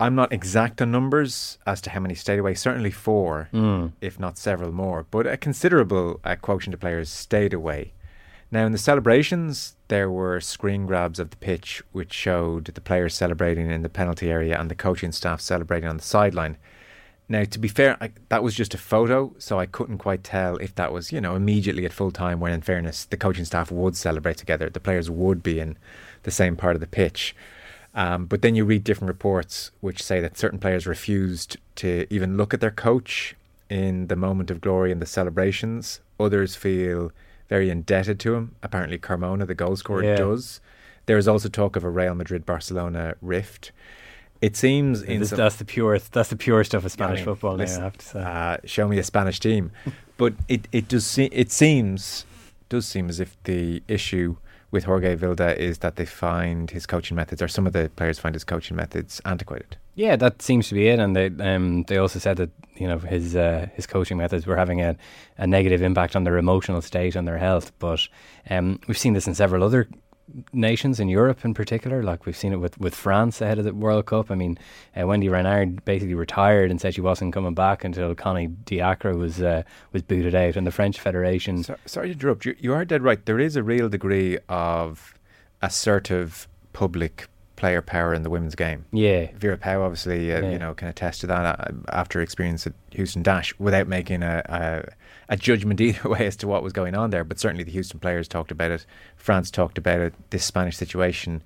I'm 0.00 0.14
not 0.14 0.32
exact 0.32 0.80
on 0.80 0.90
numbers 0.90 1.58
as 1.66 1.80
to 1.82 1.90
how 1.90 2.00
many 2.00 2.14
stayed 2.14 2.38
away. 2.38 2.54
Certainly 2.54 2.90
four, 2.92 3.48
Mm. 3.52 3.92
if 4.00 4.18
not 4.18 4.38
several 4.38 4.72
more. 4.72 5.06
But 5.10 5.26
a 5.26 5.36
considerable 5.36 6.20
uh, 6.24 6.36
quotient 6.36 6.74
of 6.74 6.80
players 6.80 7.10
stayed 7.10 7.52
away. 7.52 7.92
Now, 8.50 8.66
in 8.66 8.72
the 8.72 8.78
celebrations, 8.78 9.76
there 9.88 10.10
were 10.10 10.40
screen 10.40 10.86
grabs 10.86 11.20
of 11.20 11.30
the 11.30 11.36
pitch 11.36 11.82
which 11.92 12.12
showed 12.12 12.64
the 12.64 12.80
players 12.80 13.14
celebrating 13.14 13.70
in 13.70 13.82
the 13.82 13.88
penalty 13.88 14.30
area 14.30 14.58
and 14.58 14.68
the 14.70 14.74
coaching 14.74 15.12
staff 15.12 15.40
celebrating 15.40 15.88
on 15.88 15.98
the 15.98 16.02
sideline. 16.02 16.56
Now, 17.28 17.44
to 17.44 17.58
be 17.60 17.68
fair, 17.68 17.96
I, 18.00 18.10
that 18.28 18.42
was 18.42 18.54
just 18.56 18.74
a 18.74 18.78
photo, 18.78 19.32
so 19.38 19.60
I 19.60 19.66
couldn't 19.66 19.98
quite 19.98 20.24
tell 20.24 20.56
if 20.56 20.74
that 20.74 20.92
was, 20.92 21.12
you 21.12 21.20
know, 21.20 21.36
immediately 21.36 21.84
at 21.84 21.92
full 21.92 22.10
time. 22.10 22.40
When, 22.40 22.52
in 22.52 22.60
fairness, 22.60 23.04
the 23.04 23.16
coaching 23.16 23.44
staff 23.44 23.70
would 23.70 23.96
celebrate 23.96 24.38
together, 24.38 24.68
the 24.68 24.80
players 24.80 25.08
would 25.08 25.40
be 25.44 25.60
in 25.60 25.76
the 26.24 26.32
same 26.32 26.56
part 26.56 26.74
of 26.74 26.80
the 26.80 26.88
pitch. 26.88 27.36
Um, 27.94 28.26
but 28.26 28.42
then 28.42 28.54
you 28.54 28.64
read 28.64 28.84
different 28.84 29.08
reports 29.08 29.72
which 29.80 30.02
say 30.02 30.20
that 30.20 30.38
certain 30.38 30.58
players 30.60 30.86
refused 30.86 31.56
to 31.76 32.06
even 32.12 32.36
look 32.36 32.54
at 32.54 32.60
their 32.60 32.70
coach 32.70 33.34
in 33.68 34.06
the 34.06 34.16
moment 34.16 34.50
of 34.50 34.60
glory 34.60 34.92
and 34.92 35.02
the 35.02 35.06
celebrations. 35.06 36.00
Others 36.20 36.54
feel 36.56 37.10
very 37.48 37.68
indebted 37.68 38.20
to 38.20 38.34
him. 38.34 38.54
Apparently, 38.62 38.98
Carmona, 38.98 39.46
the 39.46 39.54
goal 39.54 39.74
scorer, 39.76 40.04
Yeah. 40.04 40.16
does. 40.16 40.60
There 41.06 41.18
is 41.18 41.26
also 41.26 41.48
talk 41.48 41.74
of 41.74 41.82
a 41.82 41.90
Real 41.90 42.14
Madrid 42.14 42.46
Barcelona 42.46 43.14
rift. 43.20 43.72
It 44.40 44.56
seems 44.56 45.02
in 45.02 45.18
This- 45.20 45.30
that's 45.30 45.56
the 45.56 45.64
pure 45.64 45.98
that's 45.98 46.30
the 46.30 46.36
pure 46.36 46.62
stuff 46.64 46.82
of 46.84 46.92
I 46.92 46.94
Spanish 46.94 47.16
mean, 47.18 47.24
football. 47.26 47.56
Now, 47.56 47.64
I 47.64 47.68
have 47.68 47.98
to 47.98 48.06
say. 48.06 48.22
uh, 48.22 48.56
show 48.64 48.86
me 48.88 48.98
a 48.98 49.02
Spanish 49.02 49.40
team. 49.40 49.72
but 50.16 50.34
it, 50.48 50.68
it 50.72 50.86
does 50.88 51.04
se- 51.04 51.30
it 51.32 51.50
seems 51.50 52.24
does 52.68 52.86
seem 52.86 53.08
as 53.08 53.18
if 53.18 53.36
the 53.44 53.82
issue 53.88 54.36
with 54.70 54.84
Jorge 54.84 55.16
Vilda 55.16 55.56
is 55.56 55.78
that 55.78 55.96
they 55.96 56.04
find 56.04 56.70
his 56.70 56.86
coaching 56.86 57.16
methods, 57.16 57.42
or 57.42 57.48
some 57.48 57.66
of 57.66 57.72
the 57.72 57.90
players 57.96 58.18
find 58.18 58.34
his 58.34 58.44
coaching 58.44 58.76
methods 58.76 59.20
antiquated. 59.24 59.76
Yeah, 59.94 60.16
that 60.16 60.42
seems 60.42 60.68
to 60.68 60.74
be 60.74 60.88
it. 60.88 60.98
And 60.98 61.16
they 61.16 61.26
um, 61.40 61.84
they 61.84 61.96
also 61.96 62.18
said 62.18 62.36
that 62.36 62.50
you 62.76 62.86
know 62.86 62.98
his 62.98 63.36
uh, 63.36 63.68
his 63.74 63.86
coaching 63.86 64.16
methods 64.16 64.46
were 64.46 64.56
having 64.56 64.80
a, 64.80 64.96
a 65.38 65.46
negative 65.46 65.82
impact 65.82 66.16
on 66.16 66.24
their 66.24 66.38
emotional 66.38 66.80
state 66.80 67.16
and 67.16 67.26
their 67.26 67.38
health. 67.38 67.72
But 67.78 68.00
um, 68.48 68.80
we've 68.86 68.98
seen 68.98 69.14
this 69.14 69.26
in 69.26 69.34
several 69.34 69.64
other 69.64 69.88
nations 70.52 71.00
in 71.00 71.08
Europe 71.08 71.44
in 71.44 71.54
particular. 71.54 72.02
Like 72.02 72.26
we've 72.26 72.36
seen 72.36 72.52
it 72.52 72.56
with, 72.56 72.78
with 72.78 72.94
France 72.94 73.40
ahead 73.40 73.58
of 73.58 73.64
the 73.64 73.74
World 73.74 74.06
Cup. 74.06 74.30
I 74.30 74.34
mean, 74.34 74.58
uh, 74.98 75.06
Wendy 75.06 75.28
Renard 75.28 75.84
basically 75.84 76.14
retired 76.14 76.70
and 76.70 76.80
said 76.80 76.94
she 76.94 77.00
wasn't 77.00 77.32
coming 77.34 77.54
back 77.54 77.84
until 77.84 78.14
Connie 78.14 78.48
Diacre 78.48 79.14
was 79.16 79.40
uh, 79.40 79.62
was 79.92 80.02
booted 80.02 80.34
out, 80.34 80.56
and 80.56 80.66
the 80.66 80.70
French 80.72 81.00
Federation. 81.00 81.62
So, 81.64 81.76
sorry 81.86 82.08
to 82.08 82.12
interrupt. 82.12 82.44
You, 82.44 82.54
you 82.58 82.72
are 82.74 82.84
dead 82.84 83.02
right. 83.02 83.24
There 83.24 83.38
is 83.40 83.56
a 83.56 83.62
real 83.62 83.88
degree 83.88 84.38
of 84.48 85.14
assertive 85.62 86.48
public 86.72 87.28
player 87.56 87.82
power 87.82 88.14
in 88.14 88.22
the 88.22 88.30
women's 88.30 88.54
game. 88.54 88.86
Yeah, 88.90 89.26
Vera 89.36 89.58
Pauw 89.58 89.82
obviously, 89.84 90.32
uh, 90.32 90.40
Yeah. 90.40 90.50
you 90.52 90.58
know, 90.58 90.72
can 90.72 90.88
attest 90.88 91.20
to 91.20 91.26
that 91.26 91.60
uh, 91.60 91.72
after 91.90 92.22
experience 92.22 92.66
at 92.66 92.72
Houston 92.92 93.22
Dash, 93.22 93.52
without 93.58 93.86
making 93.86 94.22
a, 94.22 94.42
a 94.46 94.90
a 95.30 95.36
judgment 95.36 95.80
either 95.80 96.08
way 96.08 96.26
as 96.26 96.36
to 96.36 96.46
what 96.46 96.62
was 96.62 96.72
going 96.74 96.94
on 96.94 97.08
there. 97.10 97.24
But 97.24 97.38
certainly 97.40 97.64
the 97.64 97.70
Houston 97.72 97.98
players 98.00 98.28
talked 98.28 98.50
about 98.50 98.70
it. 98.70 98.84
France 99.16 99.50
talked 99.50 99.78
about 99.78 100.00
it. 100.00 100.12
This 100.30 100.44
Spanish 100.44 100.76
situation 100.76 101.42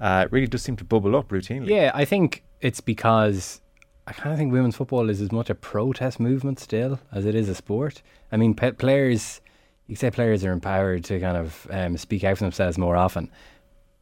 uh, 0.00 0.28
really 0.30 0.46
does 0.46 0.62
seem 0.62 0.76
to 0.76 0.84
bubble 0.84 1.16
up 1.16 1.28
routinely. 1.30 1.68
Yeah, 1.70 1.90
I 1.94 2.04
think 2.04 2.44
it's 2.60 2.80
because 2.80 3.60
I 4.06 4.12
kind 4.12 4.32
of 4.32 4.38
think 4.38 4.52
women's 4.52 4.76
football 4.76 5.10
is 5.10 5.20
as 5.20 5.32
much 5.32 5.50
a 5.50 5.54
protest 5.54 6.20
movement 6.20 6.60
still 6.60 7.00
as 7.10 7.24
it 7.26 7.34
is 7.34 7.48
a 7.48 7.54
sport. 7.54 8.02
I 8.30 8.36
mean, 8.36 8.54
pe- 8.54 8.72
players, 8.72 9.40
you 9.86 9.96
say 9.96 10.10
players 10.10 10.44
are 10.44 10.52
empowered 10.52 11.04
to 11.04 11.18
kind 11.20 11.36
of 11.36 11.66
um, 11.70 11.96
speak 11.96 12.24
out 12.24 12.38
for 12.38 12.44
themselves 12.44 12.78
more 12.78 12.96
often, 12.96 13.30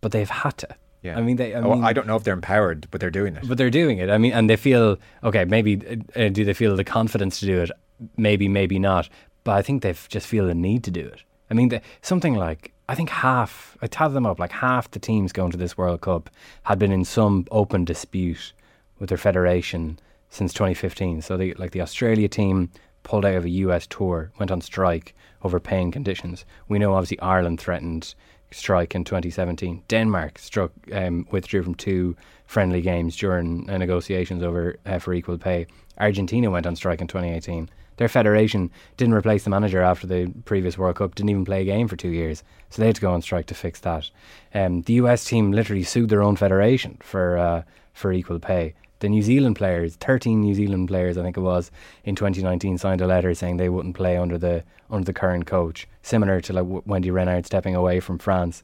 but 0.00 0.12
they've 0.12 0.28
had 0.28 0.56
to. 0.58 0.68
Yeah. 1.02 1.18
I 1.18 1.22
mean, 1.22 1.36
they. 1.36 1.54
I, 1.54 1.60
Oh, 1.60 1.74
mean, 1.76 1.84
I 1.84 1.92
don't 1.94 2.06
know 2.06 2.16
if 2.16 2.24
they're 2.24 2.34
empowered, 2.34 2.86
but 2.90 3.00
they're 3.00 3.10
doing 3.10 3.34
it. 3.36 3.48
but 3.48 3.56
they're 3.58 3.70
doing 3.70 3.98
it. 3.98 4.10
I 4.10 4.18
mean, 4.18 4.32
and 4.32 4.50
they 4.50 4.56
feel 4.56 4.98
okay. 5.24 5.44
Maybe 5.46 6.02
uh, 6.16 6.28
do 6.28 6.44
they 6.44 6.52
feel 6.52 6.76
the 6.76 6.84
confidence 6.84 7.40
to 7.40 7.46
do 7.46 7.60
it? 7.62 7.70
Maybe, 8.16 8.48
maybe 8.48 8.78
not. 8.78 9.08
But 9.44 9.52
I 9.52 9.62
think 9.62 9.82
they 9.82 9.94
just 10.08 10.26
feel 10.26 10.46
the 10.46 10.54
need 10.54 10.84
to 10.84 10.90
do 10.90 11.06
it. 11.06 11.22
I 11.50 11.54
mean, 11.54 11.70
the, 11.70 11.80
something 12.02 12.34
like 12.34 12.72
I 12.88 12.94
think 12.94 13.10
half. 13.10 13.76
I 13.82 13.86
tallied 13.86 14.16
them 14.16 14.26
up. 14.26 14.38
Like 14.38 14.52
half 14.52 14.90
the 14.90 14.98
teams 14.98 15.32
going 15.32 15.52
to 15.52 15.56
this 15.56 15.78
World 15.78 16.00
Cup 16.00 16.28
had 16.64 16.78
been 16.78 16.92
in 16.92 17.04
some 17.04 17.46
open 17.50 17.84
dispute 17.84 18.52
with 18.98 19.08
their 19.08 19.18
federation 19.18 19.98
since 20.28 20.52
2015. 20.52 21.22
So, 21.22 21.36
they, 21.36 21.54
like 21.54 21.70
the 21.70 21.80
Australia 21.80 22.28
team 22.28 22.70
pulled 23.02 23.24
out 23.24 23.36
of 23.36 23.44
a 23.44 23.50
US 23.50 23.86
tour, 23.86 24.32
went 24.38 24.50
on 24.50 24.60
strike 24.60 25.14
over 25.42 25.60
paying 25.60 25.90
conditions. 25.90 26.44
We 26.68 26.78
know 26.78 26.94
obviously 26.94 27.20
Ireland 27.20 27.60
threatened 27.60 28.14
strike 28.50 28.94
in 28.94 29.04
2017. 29.04 29.84
Denmark 29.88 30.38
struck 30.38 30.72
um, 30.92 31.26
withdrew 31.30 31.62
from 31.62 31.74
two 31.74 32.16
friendly 32.46 32.80
games 32.80 33.16
during 33.16 33.70
uh, 33.70 33.78
negotiations 33.78 34.42
over 34.42 34.76
uh, 34.84 34.98
for 34.98 35.14
equal 35.14 35.38
pay. 35.38 35.66
Argentina 35.98 36.50
went 36.50 36.66
on 36.66 36.74
strike 36.76 37.00
in 37.00 37.06
2018. 37.06 37.68
Their 38.00 38.08
federation 38.08 38.70
didn't 38.96 39.12
replace 39.12 39.44
the 39.44 39.50
manager 39.50 39.82
after 39.82 40.06
the 40.06 40.32
previous 40.46 40.78
World 40.78 40.96
Cup. 40.96 41.14
Didn't 41.14 41.28
even 41.28 41.44
play 41.44 41.60
a 41.60 41.66
game 41.66 41.86
for 41.86 41.96
two 41.96 42.08
years, 42.08 42.42
so 42.70 42.80
they 42.80 42.86
had 42.86 42.94
to 42.94 43.00
go 43.02 43.12
on 43.12 43.20
strike 43.20 43.44
to 43.48 43.54
fix 43.54 43.78
that. 43.80 44.08
Um, 44.54 44.80
the 44.80 44.94
US 44.94 45.22
team 45.22 45.52
literally 45.52 45.82
sued 45.82 46.08
their 46.08 46.22
own 46.22 46.36
federation 46.36 46.96
for 47.02 47.36
uh, 47.36 47.62
for 47.92 48.10
equal 48.10 48.38
pay. 48.38 48.72
The 49.00 49.10
New 49.10 49.20
Zealand 49.20 49.56
players, 49.56 49.96
13 49.96 50.40
New 50.40 50.54
Zealand 50.54 50.88
players, 50.88 51.18
I 51.18 51.22
think 51.22 51.36
it 51.36 51.42
was, 51.42 51.70
in 52.02 52.16
2019, 52.16 52.78
signed 52.78 53.02
a 53.02 53.06
letter 53.06 53.34
saying 53.34 53.58
they 53.58 53.68
wouldn't 53.68 53.96
play 53.96 54.16
under 54.16 54.38
the 54.38 54.64
under 54.90 55.04
the 55.04 55.12
current 55.12 55.44
coach, 55.44 55.86
similar 56.00 56.40
to 56.40 56.54
like 56.54 56.86
Wendy 56.86 57.10
Renard 57.10 57.44
stepping 57.44 57.74
away 57.74 58.00
from 58.00 58.18
France 58.18 58.62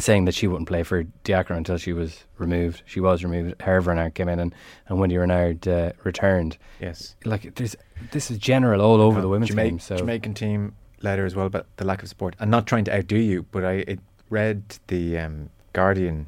saying 0.00 0.24
that 0.26 0.34
she 0.34 0.46
wouldn't 0.46 0.68
play 0.68 0.82
for 0.82 1.02
Diacre 1.24 1.54
until 1.54 1.76
she 1.78 1.92
was 1.92 2.24
removed. 2.38 2.82
She 2.86 3.00
was 3.00 3.22
removed. 3.24 3.60
Herve 3.62 3.86
Renard 3.86 4.14
came 4.14 4.28
in 4.28 4.38
and, 4.40 4.54
and 4.88 4.98
Wendy 4.98 5.16
Renard 5.16 5.66
uh, 5.68 5.92
returned. 6.04 6.56
yes. 6.80 7.16
Like 7.24 7.54
there's 7.54 7.76
this 8.12 8.30
is 8.30 8.38
general 8.38 8.80
all 8.80 9.00
over 9.00 9.20
the 9.20 9.28
women's 9.28 9.50
Jamaic- 9.50 9.70
game. 9.70 9.78
So 9.78 9.96
Jamaican 9.96 10.34
team 10.34 10.74
letter 11.02 11.24
as 11.24 11.34
well 11.34 11.48
but 11.48 11.66
the 11.76 11.84
lack 11.84 12.02
of 12.02 12.08
support. 12.08 12.36
I'm 12.40 12.50
not 12.50 12.66
trying 12.66 12.84
to 12.84 12.96
outdo 12.96 13.16
you, 13.16 13.46
but 13.50 13.64
I 13.64 13.72
it 13.86 14.00
read 14.28 14.62
the 14.86 15.18
um, 15.18 15.50
Guardian 15.72 16.26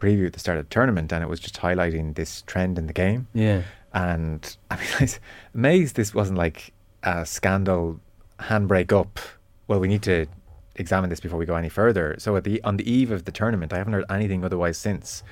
preview 0.00 0.26
at 0.26 0.32
the 0.32 0.40
start 0.40 0.58
of 0.58 0.64
the 0.68 0.70
tournament, 0.70 1.12
and 1.12 1.22
it 1.22 1.28
was 1.28 1.38
just 1.38 1.60
highlighting 1.60 2.14
this 2.14 2.42
trend 2.42 2.78
in 2.78 2.86
the 2.86 2.92
game. 2.92 3.28
yeah, 3.34 3.62
And 3.92 4.56
I 4.70 4.76
mean, 4.76 4.86
I 4.98 5.02
was 5.04 5.20
amazed 5.54 5.96
this 5.96 6.14
wasn't 6.14 6.38
like 6.38 6.72
a 7.02 7.24
scandal 7.26 8.00
handbrake 8.40 8.92
up. 8.92 9.18
Well, 9.68 9.78
we 9.80 9.86
need 9.88 10.02
to 10.02 10.26
examine 10.76 11.10
this 11.10 11.20
before 11.20 11.38
we 11.38 11.46
go 11.46 11.56
any 11.56 11.68
further. 11.68 12.16
So 12.18 12.36
at 12.36 12.44
the 12.44 12.62
on 12.64 12.76
the 12.76 12.90
eve 12.90 13.10
of 13.10 13.24
the 13.24 13.32
tournament, 13.32 13.72
I 13.72 13.78
haven't 13.78 13.92
heard 13.94 14.04
anything 14.10 14.44
otherwise 14.44 14.76
since. 14.78 15.22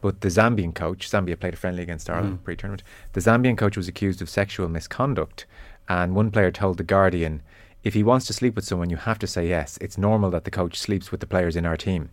But 0.00 0.22
the 0.22 0.28
Zambian 0.28 0.74
coach, 0.74 1.10
Zambia 1.10 1.38
played 1.38 1.52
a 1.54 1.58
friendly 1.58 1.82
against 1.82 2.08
Ireland 2.08 2.42
pre-tournament. 2.42 2.82
The 3.12 3.20
Zambian 3.20 3.58
coach 3.58 3.76
was 3.76 3.86
accused 3.86 4.22
of 4.22 4.30
sexual 4.30 4.66
misconduct, 4.68 5.44
and 5.90 6.14
one 6.14 6.30
player 6.30 6.50
told 6.50 6.78
the 6.78 6.84
Guardian, 6.84 7.42
"If 7.84 7.92
he 7.92 8.02
wants 8.02 8.26
to 8.28 8.32
sleep 8.32 8.56
with 8.56 8.64
someone, 8.64 8.88
you 8.88 8.96
have 8.96 9.18
to 9.18 9.26
say 9.26 9.46
yes. 9.46 9.76
It's 9.82 9.98
normal 9.98 10.30
that 10.30 10.44
the 10.44 10.50
coach 10.50 10.78
sleeps 10.78 11.10
with 11.10 11.20
the 11.20 11.26
players 11.26 11.54
in 11.56 11.66
our 11.66 11.76
team." 11.76 12.10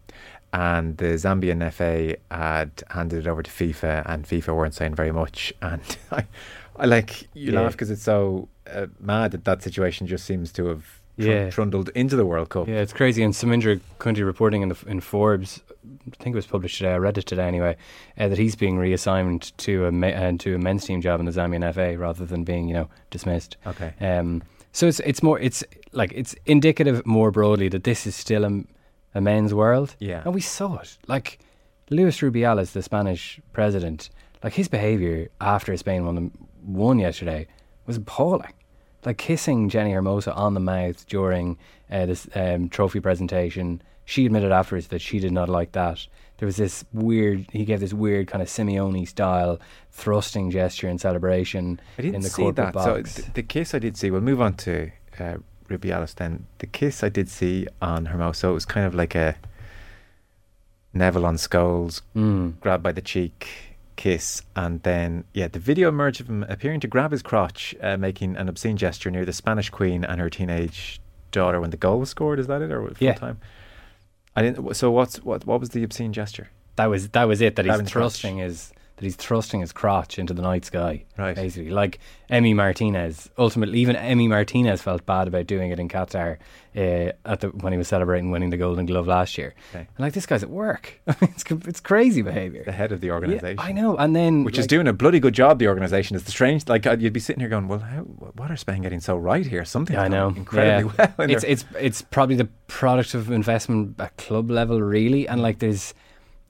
And 0.51 0.97
the 0.97 1.13
Zambian 1.17 1.61
FA 1.71 2.15
had 2.29 2.83
handed 2.89 3.19
it 3.19 3.27
over 3.27 3.41
to 3.43 3.51
FIFA, 3.51 4.03
and 4.05 4.25
FIFA 4.25 4.55
weren't 4.55 4.73
saying 4.73 4.95
very 4.95 5.11
much. 5.11 5.53
And 5.61 5.97
I, 6.11 6.25
I 6.75 6.85
like 6.87 7.23
you 7.33 7.51
Yeah. 7.53 7.61
laugh 7.61 7.71
because 7.73 7.89
it's 7.91 8.03
so 8.03 8.49
uh, 8.69 8.87
mad 8.99 9.31
that 9.31 9.45
that 9.45 9.61
situation 9.63 10.07
just 10.07 10.25
seems 10.25 10.51
to 10.53 10.65
have 10.67 10.96
Yeah. 11.25 11.49
trundled 11.49 11.89
into 11.95 12.15
the 12.15 12.25
World 12.25 12.49
Cup. 12.49 12.67
yeah, 12.67 12.75
it's 12.75 12.93
crazy. 12.93 13.23
And 13.23 13.33
Samindra 13.33 13.79
Kunti 13.99 14.23
reporting 14.23 14.61
in 14.61 14.69
the 14.69 14.77
in 14.87 14.99
Forbes, 15.01 15.61
I 15.85 16.15
think 16.23 16.33
it 16.35 16.37
was 16.37 16.45
published 16.47 16.77
today. 16.77 16.93
I 16.93 16.97
read 16.97 17.17
it 17.17 17.25
today 17.25 17.47
anyway, 17.47 17.75
uh, 18.17 18.27
that 18.27 18.37
he's 18.37 18.55
being 18.55 18.77
reassigned 18.77 19.57
to 19.59 19.85
a 19.85 19.91
me- 19.91 20.13
uh, 20.13 20.33
to 20.39 20.55
a 20.55 20.57
men's 20.59 20.85
team 20.85 21.01
job 21.01 21.19
in 21.19 21.25
the 21.25 21.31
Zambian 21.31 21.73
FA 21.73 21.97
rather 21.97 22.25
than 22.25 22.43
being 22.43 22.67
you 22.67 22.73
know 22.75 22.89
dismissed. 23.09 23.57
Okay. 23.65 23.93
Um, 23.99 24.43
so 24.71 24.87
it's 24.87 24.99
it's 25.01 25.23
more 25.23 25.39
it's 25.39 25.63
like 25.91 26.11
it's 26.13 26.35
indicative 26.45 27.03
more 27.05 27.31
broadly 27.31 27.67
that 27.69 27.83
this 27.83 28.05
is 28.05 28.15
still 28.15 28.45
a, 28.45 28.63
a 29.15 29.21
men's 29.21 29.53
world. 29.53 29.95
Yeah. 29.99 30.21
and 30.23 30.33
we 30.35 30.41
saw 30.41 30.77
it. 30.77 30.97
Like 31.07 31.39
Luis 31.89 32.19
Rubiales, 32.19 32.73
the 32.73 32.83
Spanish 32.83 33.39
president, 33.53 34.09
like 34.43 34.53
his 34.53 34.67
behaviour 34.67 35.29
after 35.41 35.75
Spain 35.77 36.05
won 36.05 36.15
the 36.15 36.31
won 36.63 36.99
yesterday 36.99 37.47
was 37.87 37.97
appalling. 37.97 38.53
Like 39.05 39.17
kissing 39.17 39.69
Jenny 39.69 39.91
Hermoso 39.91 40.35
on 40.35 40.53
the 40.53 40.59
mouth 40.59 41.05
during 41.07 41.57
uh, 41.89 42.05
this 42.07 42.27
um, 42.35 42.67
trophy 42.69 42.99
presentation. 42.99 43.81
She 44.05 44.25
admitted 44.25 44.51
afterwards 44.51 44.87
that 44.87 45.01
she 45.01 45.19
did 45.19 45.31
not 45.31 45.49
like 45.49 45.73
that. 45.73 46.07
There 46.37 46.45
was 46.45 46.57
this 46.57 46.85
weird. 46.93 47.45
He 47.51 47.65
gave 47.65 47.79
this 47.79 47.93
weird 47.93 48.27
kind 48.27 48.41
of 48.41 48.47
Simeone 48.47 49.07
style 49.07 49.59
thrusting 49.91 50.51
gesture 50.51 50.87
in 50.87 50.97
celebration 50.97 51.79
I 51.97 52.01
didn't 52.03 52.15
in 52.15 52.21
the 52.21 52.29
see 52.29 52.51
that. 52.51 52.73
So 52.73 53.01
th- 53.01 53.33
the 53.33 53.43
kiss 53.43 53.73
I 53.73 53.79
did 53.79 53.97
see. 53.97 54.11
We'll 54.11 54.21
move 54.21 54.41
on 54.41 54.53
to 54.55 54.91
uh, 55.19 55.37
Rubiales 55.69 56.15
then. 56.15 56.45
The 56.59 56.67
kiss 56.67 57.03
I 57.03 57.09
did 57.09 57.27
see 57.29 57.67
on 57.81 58.07
Hermoso 58.07 58.51
it 58.51 58.53
was 58.53 58.65
kind 58.65 58.85
of 58.85 58.93
like 58.95 59.15
a 59.15 59.35
Neville 60.93 61.25
on 61.25 61.35
Scholes, 61.35 62.01
Mm. 62.15 62.59
grab 62.59 62.81
by 62.81 62.91
the 62.91 63.01
cheek 63.01 63.66
kiss, 63.97 64.41
and 64.55 64.81
then 64.83 65.25
yeah, 65.33 65.49
the 65.49 65.59
video 65.59 65.89
emerged 65.89 66.21
of 66.21 66.29
him 66.29 66.43
appearing 66.47 66.79
to 66.79 66.87
grab 66.87 67.11
his 67.11 67.21
crotch, 67.21 67.75
uh, 67.81 67.97
making 67.97 68.37
an 68.37 68.47
obscene 68.47 68.77
gesture 68.77 69.11
near 69.11 69.25
the 69.25 69.33
Spanish 69.33 69.69
Queen 69.69 70.05
and 70.05 70.21
her 70.21 70.29
teenage 70.29 71.01
daughter 71.31 71.59
when 71.59 71.71
the 71.71 71.77
goal 71.77 71.99
was 71.99 72.09
scored. 72.09 72.39
Is 72.39 72.47
that 72.47 72.61
it 72.61 72.71
or 72.71 72.87
full 72.87 72.95
Yeah. 72.99 73.15
time? 73.15 73.39
I 74.35 74.41
didn't. 74.43 74.75
So 74.75 74.91
what's 74.91 75.17
what? 75.23 75.45
What 75.45 75.59
was 75.59 75.69
the 75.69 75.83
obscene 75.83 76.13
gesture? 76.13 76.47
That 76.77 76.85
was 76.85 77.09
that 77.09 77.25
was 77.25 77.41
it. 77.41 77.55
That 77.57 77.65
he's 77.65 77.71
Grabbing 77.71 77.87
thrusting 77.87 78.37
his 78.37 78.71
that 78.97 79.03
he's 79.03 79.15
thrusting 79.15 79.61
his 79.61 79.71
crotch 79.71 80.17
into 80.17 80.33
the 80.33 80.41
night 80.41 80.65
sky. 80.65 81.03
Right. 81.17 81.35
Basically, 81.35 81.69
like 81.69 81.99
Emi 82.31 82.55
Martinez. 82.55 83.29
Ultimately, 83.37 83.79
even 83.79 83.95
Emi 83.95 84.27
Martinez 84.27 84.81
felt 84.81 85.05
bad 85.05 85.27
about 85.27 85.45
doing 85.47 85.69
it 85.69 85.79
in 85.79 85.87
Qatar 85.87 86.37
uh, 86.75 87.11
at 87.25 87.39
the 87.41 87.49
when 87.49 87.73
he 87.73 87.77
was 87.77 87.87
celebrating 87.87 88.31
winning 88.31 88.49
the 88.49 88.57
Golden 88.57 88.85
Glove 88.87 89.05
last 89.07 89.37
year. 89.37 89.53
Okay. 89.71 89.81
And 89.81 89.99
like 89.99 90.13
this 90.13 90.25
guy's 90.25 90.41
at 90.43 90.49
work. 90.49 90.99
It's 91.21 91.43
it's 91.67 91.79
crazy 91.79 92.21
behavior. 92.23 92.63
The 92.65 92.71
head 92.71 92.91
of 92.91 92.99
the 93.01 93.07
Yeah, 93.07 93.13
organization. 93.13 93.59
I 93.59 93.71
know. 93.71 93.95
And 93.97 94.15
then 94.15 94.43
which 94.43 94.57
is 94.57 94.65
doing 94.67 94.87
a 94.87 94.93
bloody 94.93 95.19
good 95.19 95.33
job. 95.35 95.59
The 95.59 95.67
organisation 95.67 96.15
is 96.15 96.23
the 96.23 96.31
strange. 96.31 96.67
Like 96.67 96.87
uh, 96.87 96.97
you'd 96.99 97.13
be 97.13 97.19
sitting 97.19 97.39
here 97.39 97.49
going, 97.49 97.67
"Well, 97.67 97.79
how, 97.79 98.01
what 98.01 98.49
are 98.49 98.57
Spain 98.57 98.81
getting 98.81 98.99
so 98.99 99.15
right 99.15 99.45
here? 99.45 99.63
Something 99.63 99.95
Yeah, 99.95 100.03
I 100.03 100.07
know. 100.07 100.29
incredibly 100.29 100.91
Yeah. 100.97 101.11
well." 101.17 101.29
It's 101.29 101.43
it's 101.43 101.65
it's 101.79 102.01
probably 102.01 102.35
the 102.35 102.49
product 102.67 103.13
of 103.13 103.29
investment 103.29 103.99
at 103.99 104.17
club 104.17 104.49
level, 104.49 104.81
really, 104.81 105.27
and 105.27 105.39
like 105.41 105.59
there's, 105.59 105.93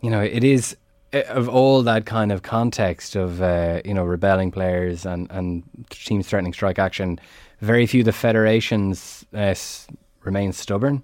you 0.01 0.09
know, 0.09 0.21
it 0.21 0.43
is 0.45 0.77
of 1.13 1.47
all 1.49 1.81
that 1.83 2.05
kind 2.05 2.31
of 2.31 2.41
context 2.43 3.15
of 3.15 3.41
uh, 3.41 3.81
you 3.85 3.93
know 3.93 4.03
rebelling 4.03 4.51
players 4.51 5.05
and 5.05 5.27
and 5.31 5.63
teams 5.89 6.27
threatening 6.27 6.53
strike 6.53 6.79
action. 6.79 7.19
Very 7.61 7.85
few 7.87 8.01
of 8.01 8.05
the 8.05 8.11
federations 8.13 9.25
uh, 9.33 9.37
s- 9.37 9.87
remain 10.23 10.53
stubborn, 10.53 11.03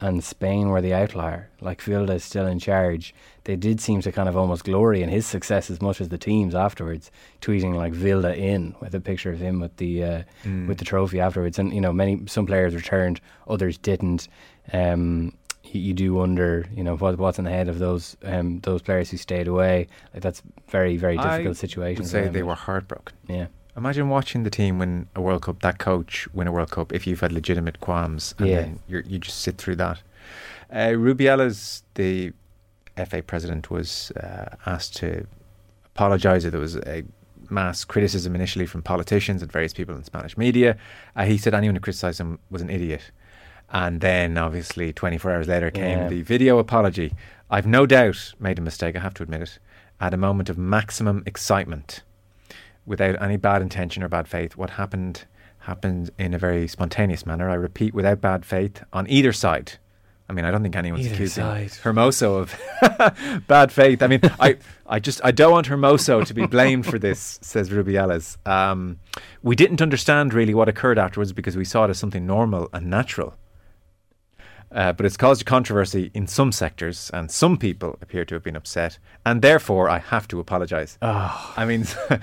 and 0.00 0.24
Spain 0.24 0.68
were 0.68 0.80
the 0.80 0.94
outlier. 0.94 1.50
Like 1.60 1.82
Vilda 1.82 2.14
is 2.14 2.24
still 2.24 2.46
in 2.46 2.58
charge. 2.58 3.14
They 3.44 3.56
did 3.56 3.80
seem 3.80 4.00
to 4.02 4.12
kind 4.12 4.28
of 4.28 4.36
almost 4.36 4.64
glory 4.64 5.02
in 5.02 5.08
his 5.08 5.26
success 5.26 5.70
as 5.70 5.82
much 5.82 6.00
as 6.00 6.08
the 6.10 6.18
teams 6.18 6.54
afterwards, 6.54 7.10
tweeting 7.40 7.74
like 7.74 7.92
Vilda 7.92 8.36
in 8.36 8.74
with 8.80 8.94
a 8.94 9.00
picture 9.00 9.32
of 9.32 9.40
him 9.40 9.60
with 9.60 9.76
the 9.78 10.04
uh, 10.04 10.22
with 10.68 10.78
the 10.78 10.84
trophy 10.84 11.20
afterwards. 11.20 11.58
And 11.58 11.72
you 11.74 11.80
know, 11.80 11.92
many 11.92 12.22
some 12.26 12.46
players 12.46 12.74
returned, 12.74 13.20
others 13.48 13.76
didn't. 13.78 14.28
Um, 14.72 15.34
you, 15.64 15.80
you 15.80 15.92
do 15.94 16.14
wonder, 16.14 16.66
you 16.74 16.82
know, 16.82 16.96
what, 16.96 17.18
what's 17.18 17.38
in 17.38 17.44
the 17.44 17.50
head 17.50 17.68
of 17.68 17.78
those 17.78 18.16
um, 18.24 18.60
those 18.60 18.82
players 18.82 19.10
who 19.10 19.16
stayed 19.16 19.48
away. 19.48 19.86
Like 20.14 20.22
that's 20.22 20.42
very 20.68 20.96
very 20.96 21.16
difficult 21.16 21.48
I 21.48 21.52
situation. 21.52 22.02
would 22.02 22.10
say 22.10 22.28
they 22.28 22.42
were 22.42 22.54
heartbroken. 22.54 23.16
Yeah. 23.28 23.46
Imagine 23.76 24.08
watching 24.08 24.42
the 24.42 24.50
team 24.50 24.78
win 24.78 25.08
a 25.14 25.20
World 25.20 25.42
Cup, 25.42 25.60
that 25.62 25.78
coach 25.78 26.28
win 26.34 26.48
a 26.48 26.52
World 26.52 26.70
Cup. 26.70 26.92
If 26.92 27.06
you've 27.06 27.20
had 27.20 27.32
legitimate 27.32 27.80
qualms, 27.80 28.34
and 28.38 28.48
Yeah. 28.48 28.60
then 28.62 28.80
you 28.88 29.18
just 29.18 29.38
sit 29.40 29.58
through 29.58 29.76
that. 29.76 30.02
Uh, 30.72 30.88
Rubiales, 30.94 31.82
the 31.94 32.32
FA 32.96 33.22
president, 33.22 33.70
was 33.70 34.10
uh, 34.12 34.56
asked 34.66 34.96
to 34.96 35.26
apologise. 35.94 36.44
There 36.44 36.60
was 36.60 36.76
a 36.76 37.04
mass 37.48 37.84
criticism 37.84 38.34
initially 38.34 38.66
from 38.66 38.82
politicians 38.82 39.42
and 39.42 39.50
various 39.50 39.72
people 39.72 39.94
in 39.96 40.04
Spanish 40.04 40.36
media. 40.36 40.76
Uh, 41.16 41.24
he 41.24 41.36
said 41.38 41.54
anyone 41.54 41.74
who 41.76 41.80
criticised 41.80 42.20
him 42.20 42.38
was 42.50 42.62
an 42.62 42.70
idiot. 42.70 43.10
And 43.72 44.00
then, 44.00 44.36
obviously, 44.36 44.92
24 44.92 45.30
hours 45.32 45.48
later 45.48 45.70
came 45.70 45.98
Yeah. 46.00 46.08
the 46.08 46.22
video 46.22 46.58
apology. 46.58 47.12
I've 47.50 47.66
no 47.66 47.86
doubt 47.86 48.34
made 48.40 48.58
a 48.58 48.62
mistake, 48.62 48.96
I 48.96 49.00
have 49.00 49.14
to 49.14 49.22
admit 49.22 49.42
it, 49.42 49.58
at 50.00 50.14
a 50.14 50.16
moment 50.16 50.48
of 50.48 50.58
maximum 50.58 51.22
excitement 51.26 52.02
without 52.86 53.20
any 53.22 53.36
bad 53.36 53.62
intention 53.62 54.02
or 54.02 54.08
bad 54.08 54.26
faith. 54.26 54.56
What 54.56 54.70
happened 54.70 55.24
happened 55.64 56.10
in 56.18 56.32
a 56.32 56.38
very 56.38 56.66
spontaneous 56.66 57.26
manner. 57.26 57.50
I 57.50 57.54
repeat, 57.54 57.92
without 57.94 58.20
bad 58.20 58.46
faith 58.46 58.82
on 58.94 59.06
either 59.10 59.32
side. 59.32 59.72
I 60.28 60.32
mean, 60.32 60.44
I 60.44 60.50
don't 60.50 60.62
think 60.62 60.74
anyone's 60.76 61.04
Either 61.06 61.14
accusing 61.16 61.44
side. 61.44 61.70
Hermoso 61.82 62.38
of 62.40 63.46
bad 63.46 63.70
faith. 63.70 64.02
I 64.02 64.06
mean, 64.06 64.20
I, 64.38 64.56
I 64.86 64.98
just 65.00 65.20
I 65.24 65.32
don't 65.32 65.50
want 65.52 65.66
Hermoso 65.68 66.24
to 66.24 66.32
be 66.34 66.46
blamed 66.46 66.86
for 66.86 66.98
this, 66.98 67.38
says 67.42 67.68
Rubiales. 67.70 68.36
Um, 68.48 69.00
we 69.42 69.54
didn't 69.54 69.82
understand 69.82 70.32
really 70.32 70.54
what 70.54 70.68
occurred 70.68 70.98
afterwards 70.98 71.32
because 71.32 71.56
we 71.56 71.64
saw 71.64 71.84
it 71.84 71.90
as 71.90 71.98
something 71.98 72.26
normal 72.26 72.68
and 72.72 72.88
natural. 72.88 73.34
Uh, 74.72 74.92
but 74.92 75.04
it's 75.04 75.16
caused 75.16 75.42
a 75.42 75.44
controversy 75.44 76.10
in 76.14 76.26
some 76.26 76.52
sectors, 76.52 77.10
and 77.12 77.30
some 77.30 77.56
people 77.56 77.98
appear 78.00 78.24
to 78.24 78.34
have 78.34 78.42
been 78.42 78.56
upset, 78.56 78.98
and 79.26 79.42
therefore 79.42 79.88
I 79.88 79.98
have 79.98 80.28
to 80.28 80.38
apologise. 80.38 80.96
Oh, 81.02 81.52
I 81.56 81.64
mean, 81.64 81.86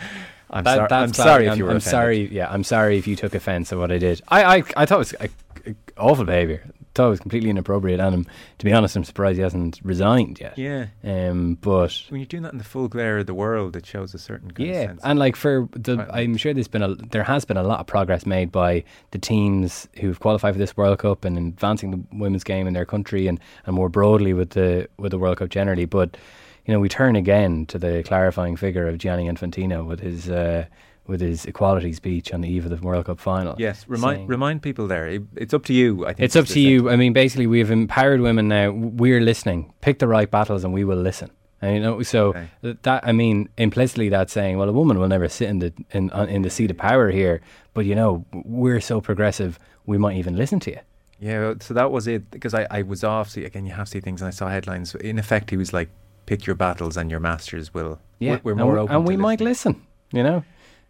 I'm, 0.50 0.64
that, 0.64 0.90
sorry. 0.90 1.04
I'm 1.04 1.14
sorry 1.14 1.46
if 1.46 1.52
I'm, 1.52 1.58
you 1.58 1.66
were 1.66 1.72
I'm 1.72 1.80
sorry. 1.82 2.34
Yeah, 2.34 2.50
I'm 2.50 2.64
sorry 2.64 2.98
if 2.98 3.06
you 3.06 3.18
took 3.18 3.36
offence 3.36 3.74
at 3.74 3.78
what 3.78 3.92
I 3.92 3.98
did. 3.98 4.22
I, 4.30 4.58
I, 4.58 4.64
I 4.78 4.86
thought 4.86 4.96
it 4.96 4.98
was 4.98 5.14
uh, 5.16 5.28
uh, 5.68 5.72
awful 5.98 6.24
behaviour. 6.24 6.64
Thought 6.98 7.08
it 7.08 7.10
was 7.12 7.20
completely 7.20 7.52
inappropriate, 7.52 8.00
and 8.00 8.16
um, 8.16 8.26
to 8.58 8.66
be 8.66 8.74
honest, 8.74 8.96
I'm 8.96 9.04
surprised 9.04 9.38
he 9.38 9.44
hasn't 9.44 9.80
resigned 9.84 10.40
yet. 10.40 10.58
Yeah, 10.58 10.88
Um, 11.04 11.60
but 11.62 12.02
when 12.10 12.20
you're 12.22 12.26
doing 12.26 12.42
that 12.42 12.54
in 12.54 12.58
the 12.58 12.64
full 12.64 12.88
glare 12.88 13.20
of 13.20 13.28
the 13.28 13.36
world, 13.36 13.76
it 13.76 13.86
shows 13.86 14.16
a 14.16 14.18
certain 14.18 14.52
yeah, 14.58 14.88
sense. 14.88 15.02
and 15.04 15.20
like 15.20 15.36
for 15.36 15.70
the, 15.74 15.98
Right. 15.98 16.10
I'm 16.12 16.38
sure 16.38 16.56
there's 16.56 16.68
been 16.68 16.82
a 16.82 16.96
there 16.96 17.24
has 17.24 17.46
been 17.46 17.56
a 17.58 17.62
lot 17.62 17.80
of 17.80 17.86
progress 17.86 18.26
made 18.26 18.52
by 18.52 18.84
the 19.12 19.20
teams 19.20 19.88
who've 20.00 20.20
qualified 20.20 20.56
for 20.56 20.60
this 20.60 20.76
World 20.76 20.98
Cup 20.98 21.24
and 21.24 21.38
advancing 21.38 21.92
the 21.92 22.02
women's 22.18 22.44
game 22.44 22.66
in 22.66 22.74
their 22.74 22.86
country 22.86 23.28
and, 23.28 23.40
and 23.68 23.76
more 23.76 23.90
broadly 23.90 24.34
with 24.34 24.50
the 24.52 24.90
with 24.98 25.12
the 25.12 25.20
World 25.20 25.38
Cup 25.38 25.50
generally. 25.50 25.86
But 25.86 26.18
you 26.66 26.74
know, 26.74 26.80
we 26.80 26.90
turn 26.90 27.16
again 27.16 27.68
to 27.68 27.78
the 27.78 28.02
clarifying 28.04 28.56
figure 28.56 28.88
of 28.88 28.98
Gianni 28.98 29.30
Infantino 29.30 29.86
with 29.86 30.00
his 30.00 30.30
uh, 30.32 30.66
with 31.08 31.22
his 31.22 31.46
equality 31.46 31.94
speech 31.94 32.34
on 32.34 32.42
the 32.42 32.50
eve 32.50 32.66
of 32.66 32.72
the 32.72 32.86
World 32.86 33.06
Cup 33.06 33.20
final. 33.20 33.56
yes, 33.58 33.86
remind 33.88 34.18
saying- 34.18 34.28
remind 34.28 34.62
people 34.62 34.88
there. 34.88 35.08
It, 35.08 35.24
it's 35.36 35.54
up 35.54 35.64
to 35.66 35.74
you. 35.74 36.06
I 36.06 36.14
think 36.14 36.26
It's 36.26 36.36
up 36.36 36.46
to 36.48 36.60
you. 36.60 36.90
I 36.90 36.96
mean, 36.96 37.14
basically, 37.14 37.48
we've 37.48 37.72
empowered 37.72 38.22
women 38.22 38.48
now. 38.48 38.72
We're 38.72 39.22
listening. 39.22 39.74
Pick 39.82 40.00
the 40.00 40.08
right 40.08 40.30
battles, 40.30 40.64
and 40.64 40.74
we 40.74 40.84
will 40.84 41.02
listen. 41.02 41.30
And, 41.62 41.76
you 41.76 41.82
know, 41.82 42.04
so 42.04 42.30
Okay. 42.30 42.48
that 42.84 43.08
I 43.08 43.12
mean, 43.14 43.50
implicitly, 43.58 44.10
that's 44.10 44.32
saying, 44.32 44.58
well, 44.60 44.70
a 44.70 44.74
woman 44.74 45.00
will 45.00 45.08
never 45.08 45.28
sit 45.28 45.50
in 45.50 45.60
the 45.60 45.74
in 45.92 46.12
in 46.30 46.42
the 46.44 46.50
seat 46.50 46.70
of 46.72 46.78
power 46.78 47.10
here. 47.10 47.42
But 47.74 47.86
you 47.86 47.96
know, 47.96 48.26
we're 48.46 48.82
so 48.82 49.02
progressive, 49.02 49.58
we 49.86 49.98
might 49.98 50.18
even 50.18 50.36
listen 50.36 50.60
to 50.62 50.72
you. 50.72 50.80
Yeah, 51.20 51.54
so 51.62 51.74
that 51.74 51.90
was 51.92 52.06
it. 52.08 52.30
Because 52.30 52.54
I, 52.54 52.68
I 52.70 52.82
was 52.84 53.04
off. 53.04 53.30
See, 53.32 53.44
again, 53.44 53.66
you 53.66 53.72
have 53.74 53.86
to 53.88 53.92
see 53.92 54.00
things, 54.02 54.22
and 54.22 54.28
I 54.28 54.32
saw 54.32 54.50
headlines. 54.50 54.94
In 54.96 55.18
effect, 55.18 55.50
he 55.50 55.58
was 55.58 55.74
like, 55.74 55.90
"Pick 56.28 56.46
your 56.46 56.56
battles, 56.56 56.96
and 56.96 57.10
your 57.10 57.20
masters 57.20 57.74
will." 57.74 58.00
Yeah, 58.20 58.34
we're, 58.34 58.40
we're 58.44 58.52
and, 58.52 58.62
more 58.62 58.74
we- 58.74 58.80
open, 58.82 58.96
and 58.96 59.08
we 59.08 59.18
might 59.18 59.42
listen. 59.42 59.82
You 60.14 60.22
know, 60.24 60.44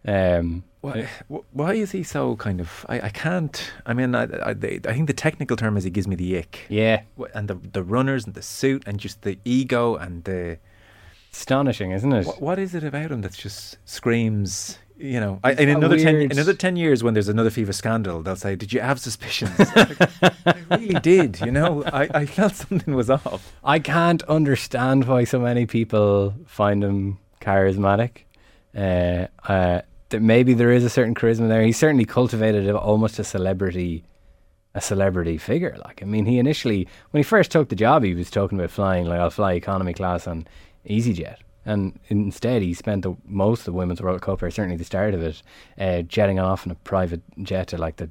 um, 0.06 0.62
Why, 0.80 1.08
why 1.52 1.74
is 1.74 1.90
he 1.92 2.02
so 2.02 2.36
kind 2.36 2.60
of? 2.60 2.86
I, 2.88 3.00
I 3.00 3.08
can't. 3.10 3.72
I 3.84 3.94
mean, 3.94 4.14
I, 4.14 4.24
I, 4.24 4.50
I 4.50 4.54
think 4.94 5.06
the 5.08 5.12
technical 5.12 5.56
term 5.56 5.76
is 5.76 5.84
he 5.84 5.90
gives 5.90 6.06
me 6.06 6.14
the 6.16 6.38
ick. 6.38 6.66
yeah, 6.68 7.02
And 7.34 7.48
the 7.48 7.54
the 7.54 7.82
runners 7.82 8.24
and 8.26 8.34
the 8.34 8.42
suit 8.42 8.82
and 8.86 8.98
just 9.00 9.22
the 9.22 9.38
ego 9.44 9.96
and 9.96 10.24
the 10.24 10.58
astonishing, 11.32 11.90
isn't 11.92 12.12
it? 12.12 12.26
what, 12.26 12.40
what 12.40 12.58
is 12.58 12.74
it 12.74 12.84
about 12.84 13.10
him 13.10 13.22
that 13.22 13.32
just 13.32 13.76
screams? 13.84 14.78
You 15.00 15.20
know, 15.20 15.38
I, 15.44 15.52
in 15.52 15.68
another 15.68 15.96
ten 15.98 16.14
weird- 16.16 16.32
another 16.32 16.54
ten 16.54 16.74
years 16.76 17.04
when 17.04 17.14
there's 17.14 17.28
another 17.28 17.50
FIFA 17.50 17.72
scandal, 17.74 18.20
they'll 18.22 18.34
say, 18.34 18.56
"Did 18.56 18.72
you 18.72 18.80
have 18.80 18.98
suspicions?" 18.98 19.56
Like, 19.76 19.96
I 20.70 20.76
really 20.76 20.98
did. 21.00 21.40
You 21.40 21.52
know, 21.52 21.84
I, 21.84 22.08
I 22.12 22.26
felt 22.26 22.54
something 22.56 22.94
was 22.96 23.08
off. 23.08 23.52
I 23.62 23.78
can't 23.78 24.22
understand 24.24 25.06
why 25.06 25.22
so 25.24 25.38
many 25.38 25.66
people 25.66 26.34
find 26.46 26.82
him 26.82 27.18
charismatic. 27.40 28.22
Uh, 28.76 29.26
uh, 29.48 29.82
that 30.10 30.22
maybe 30.22 30.54
there 30.54 30.72
is 30.72 30.84
a 30.84 30.90
certain 30.90 31.14
charisma 31.14 31.48
there. 31.48 31.62
He 31.62 31.72
certainly 31.72 32.04
cultivated 32.04 32.68
a, 32.68 32.76
almost 32.76 33.18
a 33.18 33.24
celebrity, 33.24 34.04
a 34.74 34.80
celebrity 34.80 35.38
figure. 35.38 35.76
Like, 35.84 36.02
I 36.02 36.06
mean, 36.06 36.26
he 36.26 36.38
initially, 36.38 36.88
when 37.10 37.18
he 37.18 37.24
first 37.24 37.50
took 37.50 37.68
the 37.68 37.76
job, 37.76 38.02
he 38.02 38.14
was 38.14 38.30
talking 38.30 38.58
about 38.58 38.70
flying 38.70 39.06
like 39.06 39.20
I'll 39.20 39.30
fly 39.30 39.52
economy 39.52 39.92
class 39.92 40.26
on 40.26 40.46
EasyJet, 40.88 41.36
and 41.64 41.98
instead 42.08 42.62
he 42.62 42.72
spent 42.72 43.02
the 43.02 43.14
most 43.26 43.60
of 43.60 43.66
the 43.66 43.72
Women's 43.72 44.00
World 44.00 44.22
Cup, 44.22 44.42
or 44.42 44.50
certainly 44.50 44.76
the 44.76 44.84
start 44.84 45.12
of 45.12 45.22
it, 45.22 45.42
uh, 45.78 46.02
jetting 46.02 46.38
off 46.38 46.64
in 46.64 46.72
a 46.72 46.76
private 46.76 47.20
jet 47.42 47.68
to 47.68 47.78
like 47.78 47.96
the 47.96 48.08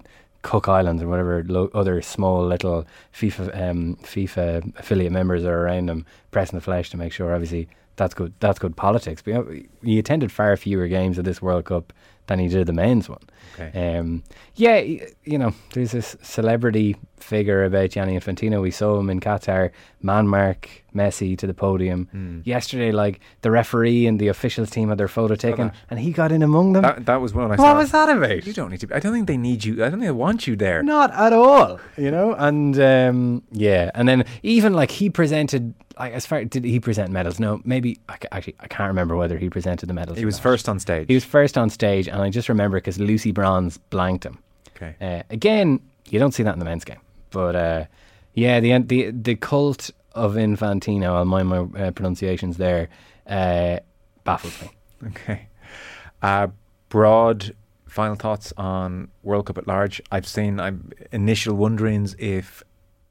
Cook 0.48 0.70
Islands 0.70 1.04
or 1.04 1.10
whatever 1.10 1.44
lo- 1.46 1.70
other 1.74 2.02
small 2.02 2.48
little 2.48 2.88
FIFA 3.14 3.70
um, 3.70 3.98
FIFA 4.02 4.80
affiliate 4.80 5.12
members 5.12 5.44
are 5.44 5.66
around 5.66 5.90
him, 5.90 6.06
pressing 6.32 6.58
the 6.58 6.64
flesh 6.64 6.90
to 6.92 6.98
make 6.98 7.12
sure. 7.12 7.34
Obviously, 7.34 7.68
that's 7.98 8.14
good. 8.14 8.34
That's 8.40 8.58
good 8.58 8.78
politics. 8.78 9.22
But 9.22 9.32
you 9.32 9.38
know, 9.38 9.62
he 9.84 10.00
attended 10.00 10.32
far 10.32 10.56
fewer 10.56 10.88
games 10.88 11.18
of 11.18 11.26
this 11.26 11.42
World 11.42 11.66
Cup 11.66 11.92
than 12.28 12.40
he 12.40 12.48
did 12.48 12.66
the 12.66 12.72
men's 12.72 13.10
one. 13.10 13.24
Okay. 13.60 13.98
Um, 13.98 14.24
yeah, 14.56 14.78
you 15.26 15.38
know, 15.38 15.54
there's 15.74 15.92
this 15.92 16.16
celebrity 16.22 16.96
figure 17.20 17.64
about 17.64 17.90
Gianni 17.90 18.18
Infantino. 18.18 18.62
We 18.62 18.72
saw 18.72 19.00
him 19.00 19.10
in 19.10 19.20
Qatar, 19.20 19.72
man 20.02 20.28
mark 20.28 20.70
Messi 20.96 21.38
to 21.38 21.48
the 21.48 21.54
podium. 21.54 22.42
Yesterday, 22.46 22.92
like 22.92 23.20
the 23.42 23.52
referee 23.52 24.08
and 24.08 24.20
the 24.20 24.28
officials 24.30 24.70
team 24.70 24.90
had 24.90 24.98
their 24.98 25.08
photo 25.08 25.36
taken, 25.36 25.72
and 25.90 26.00
he 26.00 26.12
got 26.12 26.32
in 26.32 26.42
among 26.42 26.74
them. 26.74 26.84
That, 26.84 27.06
that 27.06 27.22
was 27.22 27.34
one 27.34 27.52
I 27.52 27.56
what 27.56 27.76
was 27.76 27.92
that 27.92 28.10
about? 28.10 28.46
You 28.46 28.54
don't 28.54 28.72
need 28.72 28.82
to. 28.82 28.96
I 28.96 29.00
don't 29.00 29.14
think 29.14 29.28
they 29.28 29.38
need 29.38 29.64
you. 29.66 29.76
I 29.84 29.90
don't 29.90 30.00
think 30.00 30.04
they 30.04 30.12
want 30.12 30.48
you 30.48 30.56
there. 30.56 30.82
Not 30.84 31.12
at 31.14 31.34
all, 31.34 31.80
you 31.98 32.12
know. 32.12 32.34
And 32.34 32.80
um, 32.80 33.44
yeah, 33.52 33.92
and 33.94 34.08
then 34.08 34.26
even 34.44 34.74
like 34.74 34.92
he 34.92 35.10
presented, 35.10 35.74
like 36.00 36.14
as 36.14 36.26
far 36.26 36.44
did 36.46 36.64
he 36.64 36.80
present 36.80 37.12
medals? 37.12 37.40
No, 37.40 37.62
maybe 37.64 38.00
I 38.10 38.18
actually 38.32 38.56
I 38.60 38.68
can't 38.68 38.88
remember 38.88 39.16
whether 39.16 39.38
he 39.38 39.50
presented 39.50 39.88
the 39.88 39.94
medals. 39.94 40.18
He 40.18 40.26
was 40.26 40.36
not. 40.38 40.44
first 40.44 40.70
on 40.70 40.80
stage. 40.80 41.08
He 41.08 41.14
was 41.14 41.26
first 41.26 41.58
on 41.58 41.70
stage, 41.70 42.08
and 42.08 42.22
I 42.22 42.30
just 42.30 42.50
remember 42.50 42.78
because 42.78 43.00
Lucy 43.00 43.32
Bronze 43.32 43.78
blanked 43.78 44.26
him. 44.26 44.40
okay. 44.76 44.96
Uh, 45.02 45.24
again, 45.30 45.80
you 46.10 46.20
don't 46.20 46.34
see 46.34 46.44
that 46.44 46.54
in 46.54 46.60
the 46.60 46.66
men's 46.66 46.86
game, 46.86 47.00
but 47.30 47.56
uh, 47.56 47.86
yeah, 48.34 48.60
the 48.60 48.78
the 48.80 49.12
the 49.12 49.36
cult 49.36 49.92
of 50.14 50.34
Infantino. 50.34 51.14
I'll 51.14 51.26
mind 51.26 51.50
my 51.50 51.60
uh, 51.60 51.92
pronunciations 51.92 52.58
there. 52.58 52.90
Uh, 53.26 53.80
baffles 54.24 54.62
me. 54.62 54.70
Okay. 55.08 55.48
Uh, 56.22 56.48
broad 56.90 57.54
final 57.88 58.16
thoughts 58.16 58.54
on 58.58 59.10
World 59.24 59.46
Cup 59.46 59.58
at 59.58 59.68
large. 59.68 60.02
I've 60.12 60.28
seen 60.28 60.60
I'm 60.60 60.92
initial 61.12 61.56
wonderings 61.56 62.16
if 62.18 62.64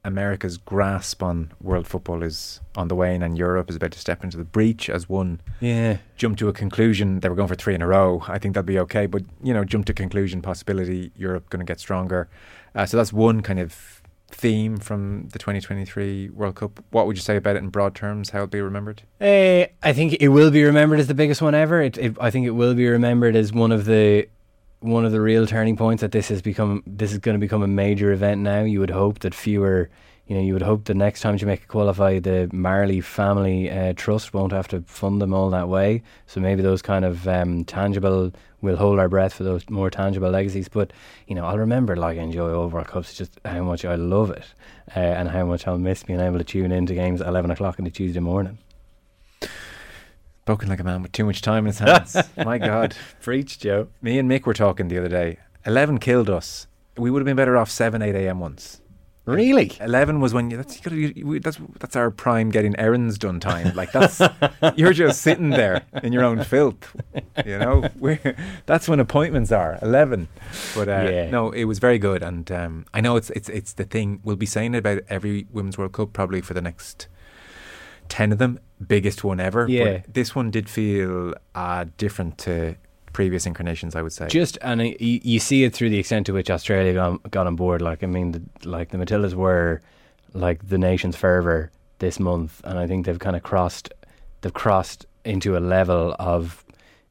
America's 0.06 0.56
grasp 0.56 1.22
on 1.22 1.52
world 1.60 1.86
football 1.86 2.22
is 2.22 2.60
on 2.76 2.86
the 2.86 2.94
wane 2.94 3.22
and 3.22 3.36
Europe 3.36 3.68
is 3.68 3.76
about 3.76 3.90
to 3.90 3.98
step 3.98 4.22
into 4.22 4.36
the 4.36 4.44
breach 4.44 4.88
as 4.88 5.08
one 5.08 5.40
Yeah, 5.60 5.98
jump 6.16 6.38
to 6.38 6.48
a 6.48 6.52
conclusion 6.52 7.20
they 7.20 7.28
were 7.28 7.34
going 7.34 7.48
for 7.48 7.56
three 7.56 7.74
in 7.74 7.82
a 7.82 7.88
row. 7.88 8.22
I 8.28 8.38
think 8.38 8.54
that'll 8.54 8.66
be 8.66 8.78
okay, 8.78 9.06
but 9.06 9.22
you 9.42 9.52
know, 9.52 9.64
jump 9.64 9.86
to 9.86 9.92
conclusion 9.92 10.42
possibility 10.42 11.10
Europe 11.16 11.50
going 11.50 11.58
to 11.58 11.70
get 11.70 11.80
stronger. 11.80 12.28
Uh, 12.74 12.86
so 12.86 12.96
that's 12.96 13.12
one 13.12 13.40
kind 13.42 13.58
of 13.58 13.95
theme 14.36 14.76
from 14.76 15.28
the 15.28 15.38
2023 15.38 16.30
World 16.30 16.56
Cup. 16.56 16.84
What 16.90 17.06
would 17.06 17.16
you 17.16 17.22
say 17.22 17.36
about 17.36 17.56
it 17.56 17.60
in 17.60 17.70
broad 17.70 17.94
terms? 17.94 18.30
How 18.30 18.40
it'll 18.40 18.48
be 18.48 18.60
remembered? 18.60 19.02
Uh, 19.20 19.66
I 19.82 19.92
think 19.94 20.16
it 20.20 20.28
will 20.28 20.50
be 20.50 20.62
remembered 20.62 21.00
as 21.00 21.06
the 21.06 21.14
biggest 21.14 21.40
one 21.40 21.54
ever. 21.54 21.80
It, 21.80 21.96
it, 21.96 22.16
I 22.20 22.30
think 22.30 22.46
it 22.46 22.50
will 22.50 22.74
be 22.74 22.86
remembered 22.86 23.34
as 23.34 23.52
one 23.52 23.72
of 23.72 23.86
the 23.86 24.28
one 24.80 25.06
of 25.06 25.12
the 25.12 25.20
real 25.20 25.46
turning 25.46 25.76
points 25.76 26.02
that 26.02 26.12
this 26.12 26.28
has 26.28 26.42
become. 26.42 26.82
This 26.86 27.12
is 27.12 27.18
going 27.18 27.34
to 27.34 27.40
become 27.40 27.62
a 27.62 27.68
major 27.68 28.12
event 28.12 28.42
now. 28.42 28.62
You 28.62 28.80
would 28.80 28.90
hope 28.90 29.20
that 29.20 29.34
fewer, 29.34 29.88
you 30.26 30.34
know, 30.34 30.42
you 30.42 30.52
would 30.54 30.62
hope 30.62 30.84
the 30.84 30.94
next 30.94 31.20
time 31.20 31.36
Jamaica 31.36 31.66
qualify, 31.66 32.18
the 32.18 32.50
Marley 32.52 33.00
Family 33.00 33.70
uh, 33.70 33.92
Trust 33.94 34.34
won't 34.34 34.52
have 34.52 34.66
to 34.68 34.82
fund 34.82 35.22
them 35.22 35.32
all 35.32 35.50
that 35.50 35.68
way. 35.68 36.02
So 36.26 36.40
maybe 36.40 36.62
those 36.62 36.82
kind 36.82 37.04
of 37.04 37.28
um, 37.28 37.64
tangible. 37.64 38.32
We'll 38.60 38.76
hold 38.76 38.98
our 38.98 39.08
breath 39.08 39.34
for 39.34 39.44
those 39.44 39.68
more 39.70 39.88
tangible 39.88 40.30
legacies. 40.30 40.68
But 40.68 40.92
you 41.28 41.36
know, 41.36 41.44
I'll 41.44 41.58
remember 41.58 41.94
like 41.94 42.18
I 42.18 42.22
enjoy 42.22 42.52
all 42.52 42.68
World 42.68 42.88
Cups, 42.88 43.14
just 43.14 43.38
how 43.44 43.62
much 43.62 43.84
I 43.84 43.94
love 43.94 44.30
it, 44.30 44.44
uh, 44.96 45.00
and 45.00 45.28
how 45.28 45.46
much 45.46 45.66
I'll 45.68 45.78
miss 45.78 46.02
being 46.02 46.20
able 46.20 46.38
to 46.38 46.44
tune 46.44 46.72
into 46.72 46.94
games 46.94 47.20
at 47.20 47.28
eleven 47.28 47.52
o'clock 47.52 47.78
on 47.78 47.86
a 47.86 47.90
Tuesday 47.90 48.20
morning. 48.20 48.58
Spoken 50.42 50.68
like 50.68 50.80
a 50.80 50.84
man 50.84 51.02
with 51.02 51.12
too 51.12 51.24
much 51.24 51.40
time 51.42 51.66
in 51.66 51.66
his 51.66 51.78
hands. 51.78 52.16
My 52.36 52.58
God. 52.58 52.96
Preach, 53.20 53.58
Joe. 53.58 53.88
Me 54.00 54.18
and 54.18 54.30
Mick 54.30 54.44
were 54.44 54.54
talking 54.54 54.86
the 54.88 54.98
other 54.98 55.08
day. 55.08 55.38
11 55.64 55.98
killed 55.98 56.30
us. 56.30 56.68
We 56.96 57.10
would 57.10 57.18
have 57.20 57.26
been 57.26 57.34
better 57.34 57.56
off 57.56 57.68
7, 57.68 58.00
8 58.00 58.14
a.m. 58.14 58.38
once. 58.38 58.80
Really? 59.26 59.72
Eleven 59.80 60.20
was 60.20 60.32
when 60.32 60.50
you, 60.50 60.56
that's 60.56 60.76
you 60.76 60.82
gotta, 60.82 61.40
that's 61.40 61.58
that's 61.80 61.96
our 61.96 62.10
prime 62.10 62.50
getting 62.50 62.78
errands 62.78 63.18
done 63.18 63.40
time. 63.40 63.74
Like 63.74 63.90
that's 63.92 64.20
you're 64.76 64.92
just 64.92 65.20
sitting 65.20 65.50
there 65.50 65.82
in 66.02 66.12
your 66.12 66.24
own 66.24 66.44
filth. 66.44 66.94
You 67.44 67.58
know, 67.58 67.88
We're, 67.98 68.36
that's 68.66 68.88
when 68.88 69.00
appointments 69.00 69.50
are 69.52 69.78
eleven. 69.82 70.28
But 70.74 70.88
uh, 70.88 71.08
Yeah. 71.10 71.30
no, 71.30 71.50
it 71.50 71.64
was 71.64 71.78
very 71.80 71.98
good, 71.98 72.22
and 72.22 72.50
um, 72.52 72.86
I 72.94 73.00
know 73.00 73.16
it's 73.16 73.30
it's 73.30 73.48
it's 73.48 73.72
the 73.72 73.84
thing 73.84 74.20
we'll 74.22 74.36
be 74.36 74.46
saying 74.46 74.74
about 74.74 75.02
every 75.08 75.46
Women's 75.52 75.76
World 75.76 75.92
Cup 75.92 76.12
probably 76.12 76.40
for 76.40 76.54
the 76.54 76.62
next 76.62 77.08
ten 78.08 78.30
of 78.30 78.38
them, 78.38 78.60
biggest 78.86 79.24
one 79.24 79.40
ever. 79.40 79.66
Yeah. 79.68 79.98
But 80.04 80.14
this 80.14 80.34
one 80.36 80.50
did 80.52 80.68
feel 80.68 81.34
uh, 81.54 81.86
different 81.98 82.38
to 82.38 82.76
previous 83.16 83.46
incarnations. 83.46 83.96
I 83.96 84.02
would 84.02 84.12
say. 84.12 84.28
Just 84.28 84.58
and 84.60 84.82
you, 84.82 84.94
you 85.00 85.38
see 85.40 85.64
it 85.64 85.72
through 85.72 85.88
the 85.88 85.98
extent 85.98 86.26
to 86.26 86.34
which 86.34 86.50
Australia 86.50 86.92
got, 86.92 87.30
got 87.30 87.46
on 87.46 87.56
board. 87.56 87.80
Like 87.80 88.04
I 88.04 88.06
mean, 88.06 88.32
the, 88.32 88.42
like 88.68 88.90
the 88.90 88.98
Matildas 88.98 89.32
were 89.32 89.80
like 90.34 90.68
the 90.68 90.76
nation's 90.76 91.16
fervor 91.16 91.72
this 91.98 92.20
month, 92.20 92.60
and 92.64 92.78
I 92.78 92.86
think 92.86 93.06
they've 93.06 93.18
kind 93.18 93.34
of 93.34 93.42
crossed 93.42 93.90
they've 94.42 94.52
crossed 94.52 95.06
into 95.24 95.56
a 95.56 95.62
level 95.76 96.14
of 96.18 96.62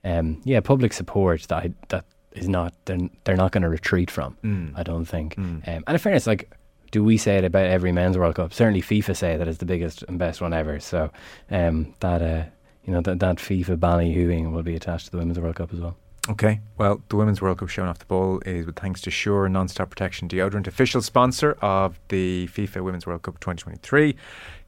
um, 0.03 0.39
yeah 0.45 0.59
public 0.59 0.93
support 0.93 1.41
that 1.49 1.63
I, 1.63 1.73
that 1.89 2.05
is 2.33 2.47
not 2.47 2.73
they're, 2.85 3.09
they're 3.23 3.35
not 3.35 3.51
going 3.51 3.63
to 3.63 3.69
retreat 3.69 4.11
from. 4.11 4.37
Mm. 4.43 4.73
I 4.75 4.83
don't 4.83 5.05
think. 5.05 5.35
Um, 5.39 5.63
and 5.65 5.83
in 5.87 5.97
fairness, 5.97 6.27
like. 6.27 6.51
Do 6.91 7.03
we 7.03 7.17
say 7.17 7.35
it 7.37 7.43
about 7.43 7.65
every 7.65 7.91
men's 7.91 8.17
World 8.17 8.35
Cup? 8.35 8.53
Certainly, 8.53 8.83
FIFA 8.83 9.17
say 9.17 9.35
that 9.35 9.49
it's 9.49 9.57
the 9.57 9.65
biggest 9.65 10.03
and 10.07 10.17
best 10.17 10.39
one 10.39 10.53
ever. 10.53 10.79
So, 10.79 11.11
um, 11.51 11.93
that 11.99 12.21
uh, 12.21 12.43
you 12.85 12.93
know 12.93 13.01
that 13.01 13.19
that 13.19 13.37
FIFA 13.37 13.77
ballyhooing 13.77 14.51
will 14.51 14.63
be 14.63 14.75
attached 14.75 15.05
to 15.05 15.11
the 15.11 15.17
Women's 15.17 15.39
World 15.39 15.55
Cup 15.55 15.73
as 15.73 15.79
well. 15.79 15.97
Okay, 16.27 16.59
well, 16.77 17.01
the 17.09 17.15
Women's 17.15 17.39
World 17.39 17.59
Cup 17.59 17.69
showing 17.69 17.87
off 17.87 17.99
the 17.99 18.05
ball 18.05 18.41
is 18.45 18.65
with 18.65 18.75
thanks 18.77 18.99
to 19.01 19.11
Sure 19.11 19.47
Non-Stop 19.47 19.91
Protection 19.91 20.27
Deodorant, 20.27 20.65
official 20.65 21.01
sponsor 21.01 21.53
of 21.61 21.99
the 22.07 22.47
FIFA 22.47 22.83
Women's 22.83 23.05
World 23.05 23.21
Cup 23.21 23.39
2023. 23.39 24.15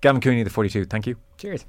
Gavin 0.02 0.22
Cooney, 0.22 0.44
the 0.44 0.52
42, 0.52 0.86
thank 0.86 1.08
you. 1.08 1.16
Cheers. 1.38 1.66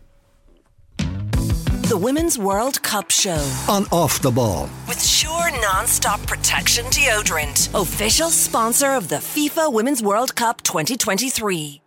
The 0.98 1.96
Women's 1.98 2.38
World 2.38 2.82
Cup 2.82 3.10
Show 3.10 3.50
on 3.66 3.86
Off 3.90 4.20
the 4.20 4.30
Ball. 4.30 4.68
with 4.86 5.02
Sure 5.02 5.50
Non-Stop 5.62 6.20
Protection 6.26 6.84
Deodorant, 6.86 7.74
official 7.80 8.28
sponsor 8.28 8.92
of 8.92 9.08
the 9.08 9.16
FIFA 9.16 9.72
Women's 9.72 10.02
World 10.02 10.34
Cup 10.34 10.62
2023. 10.62 11.80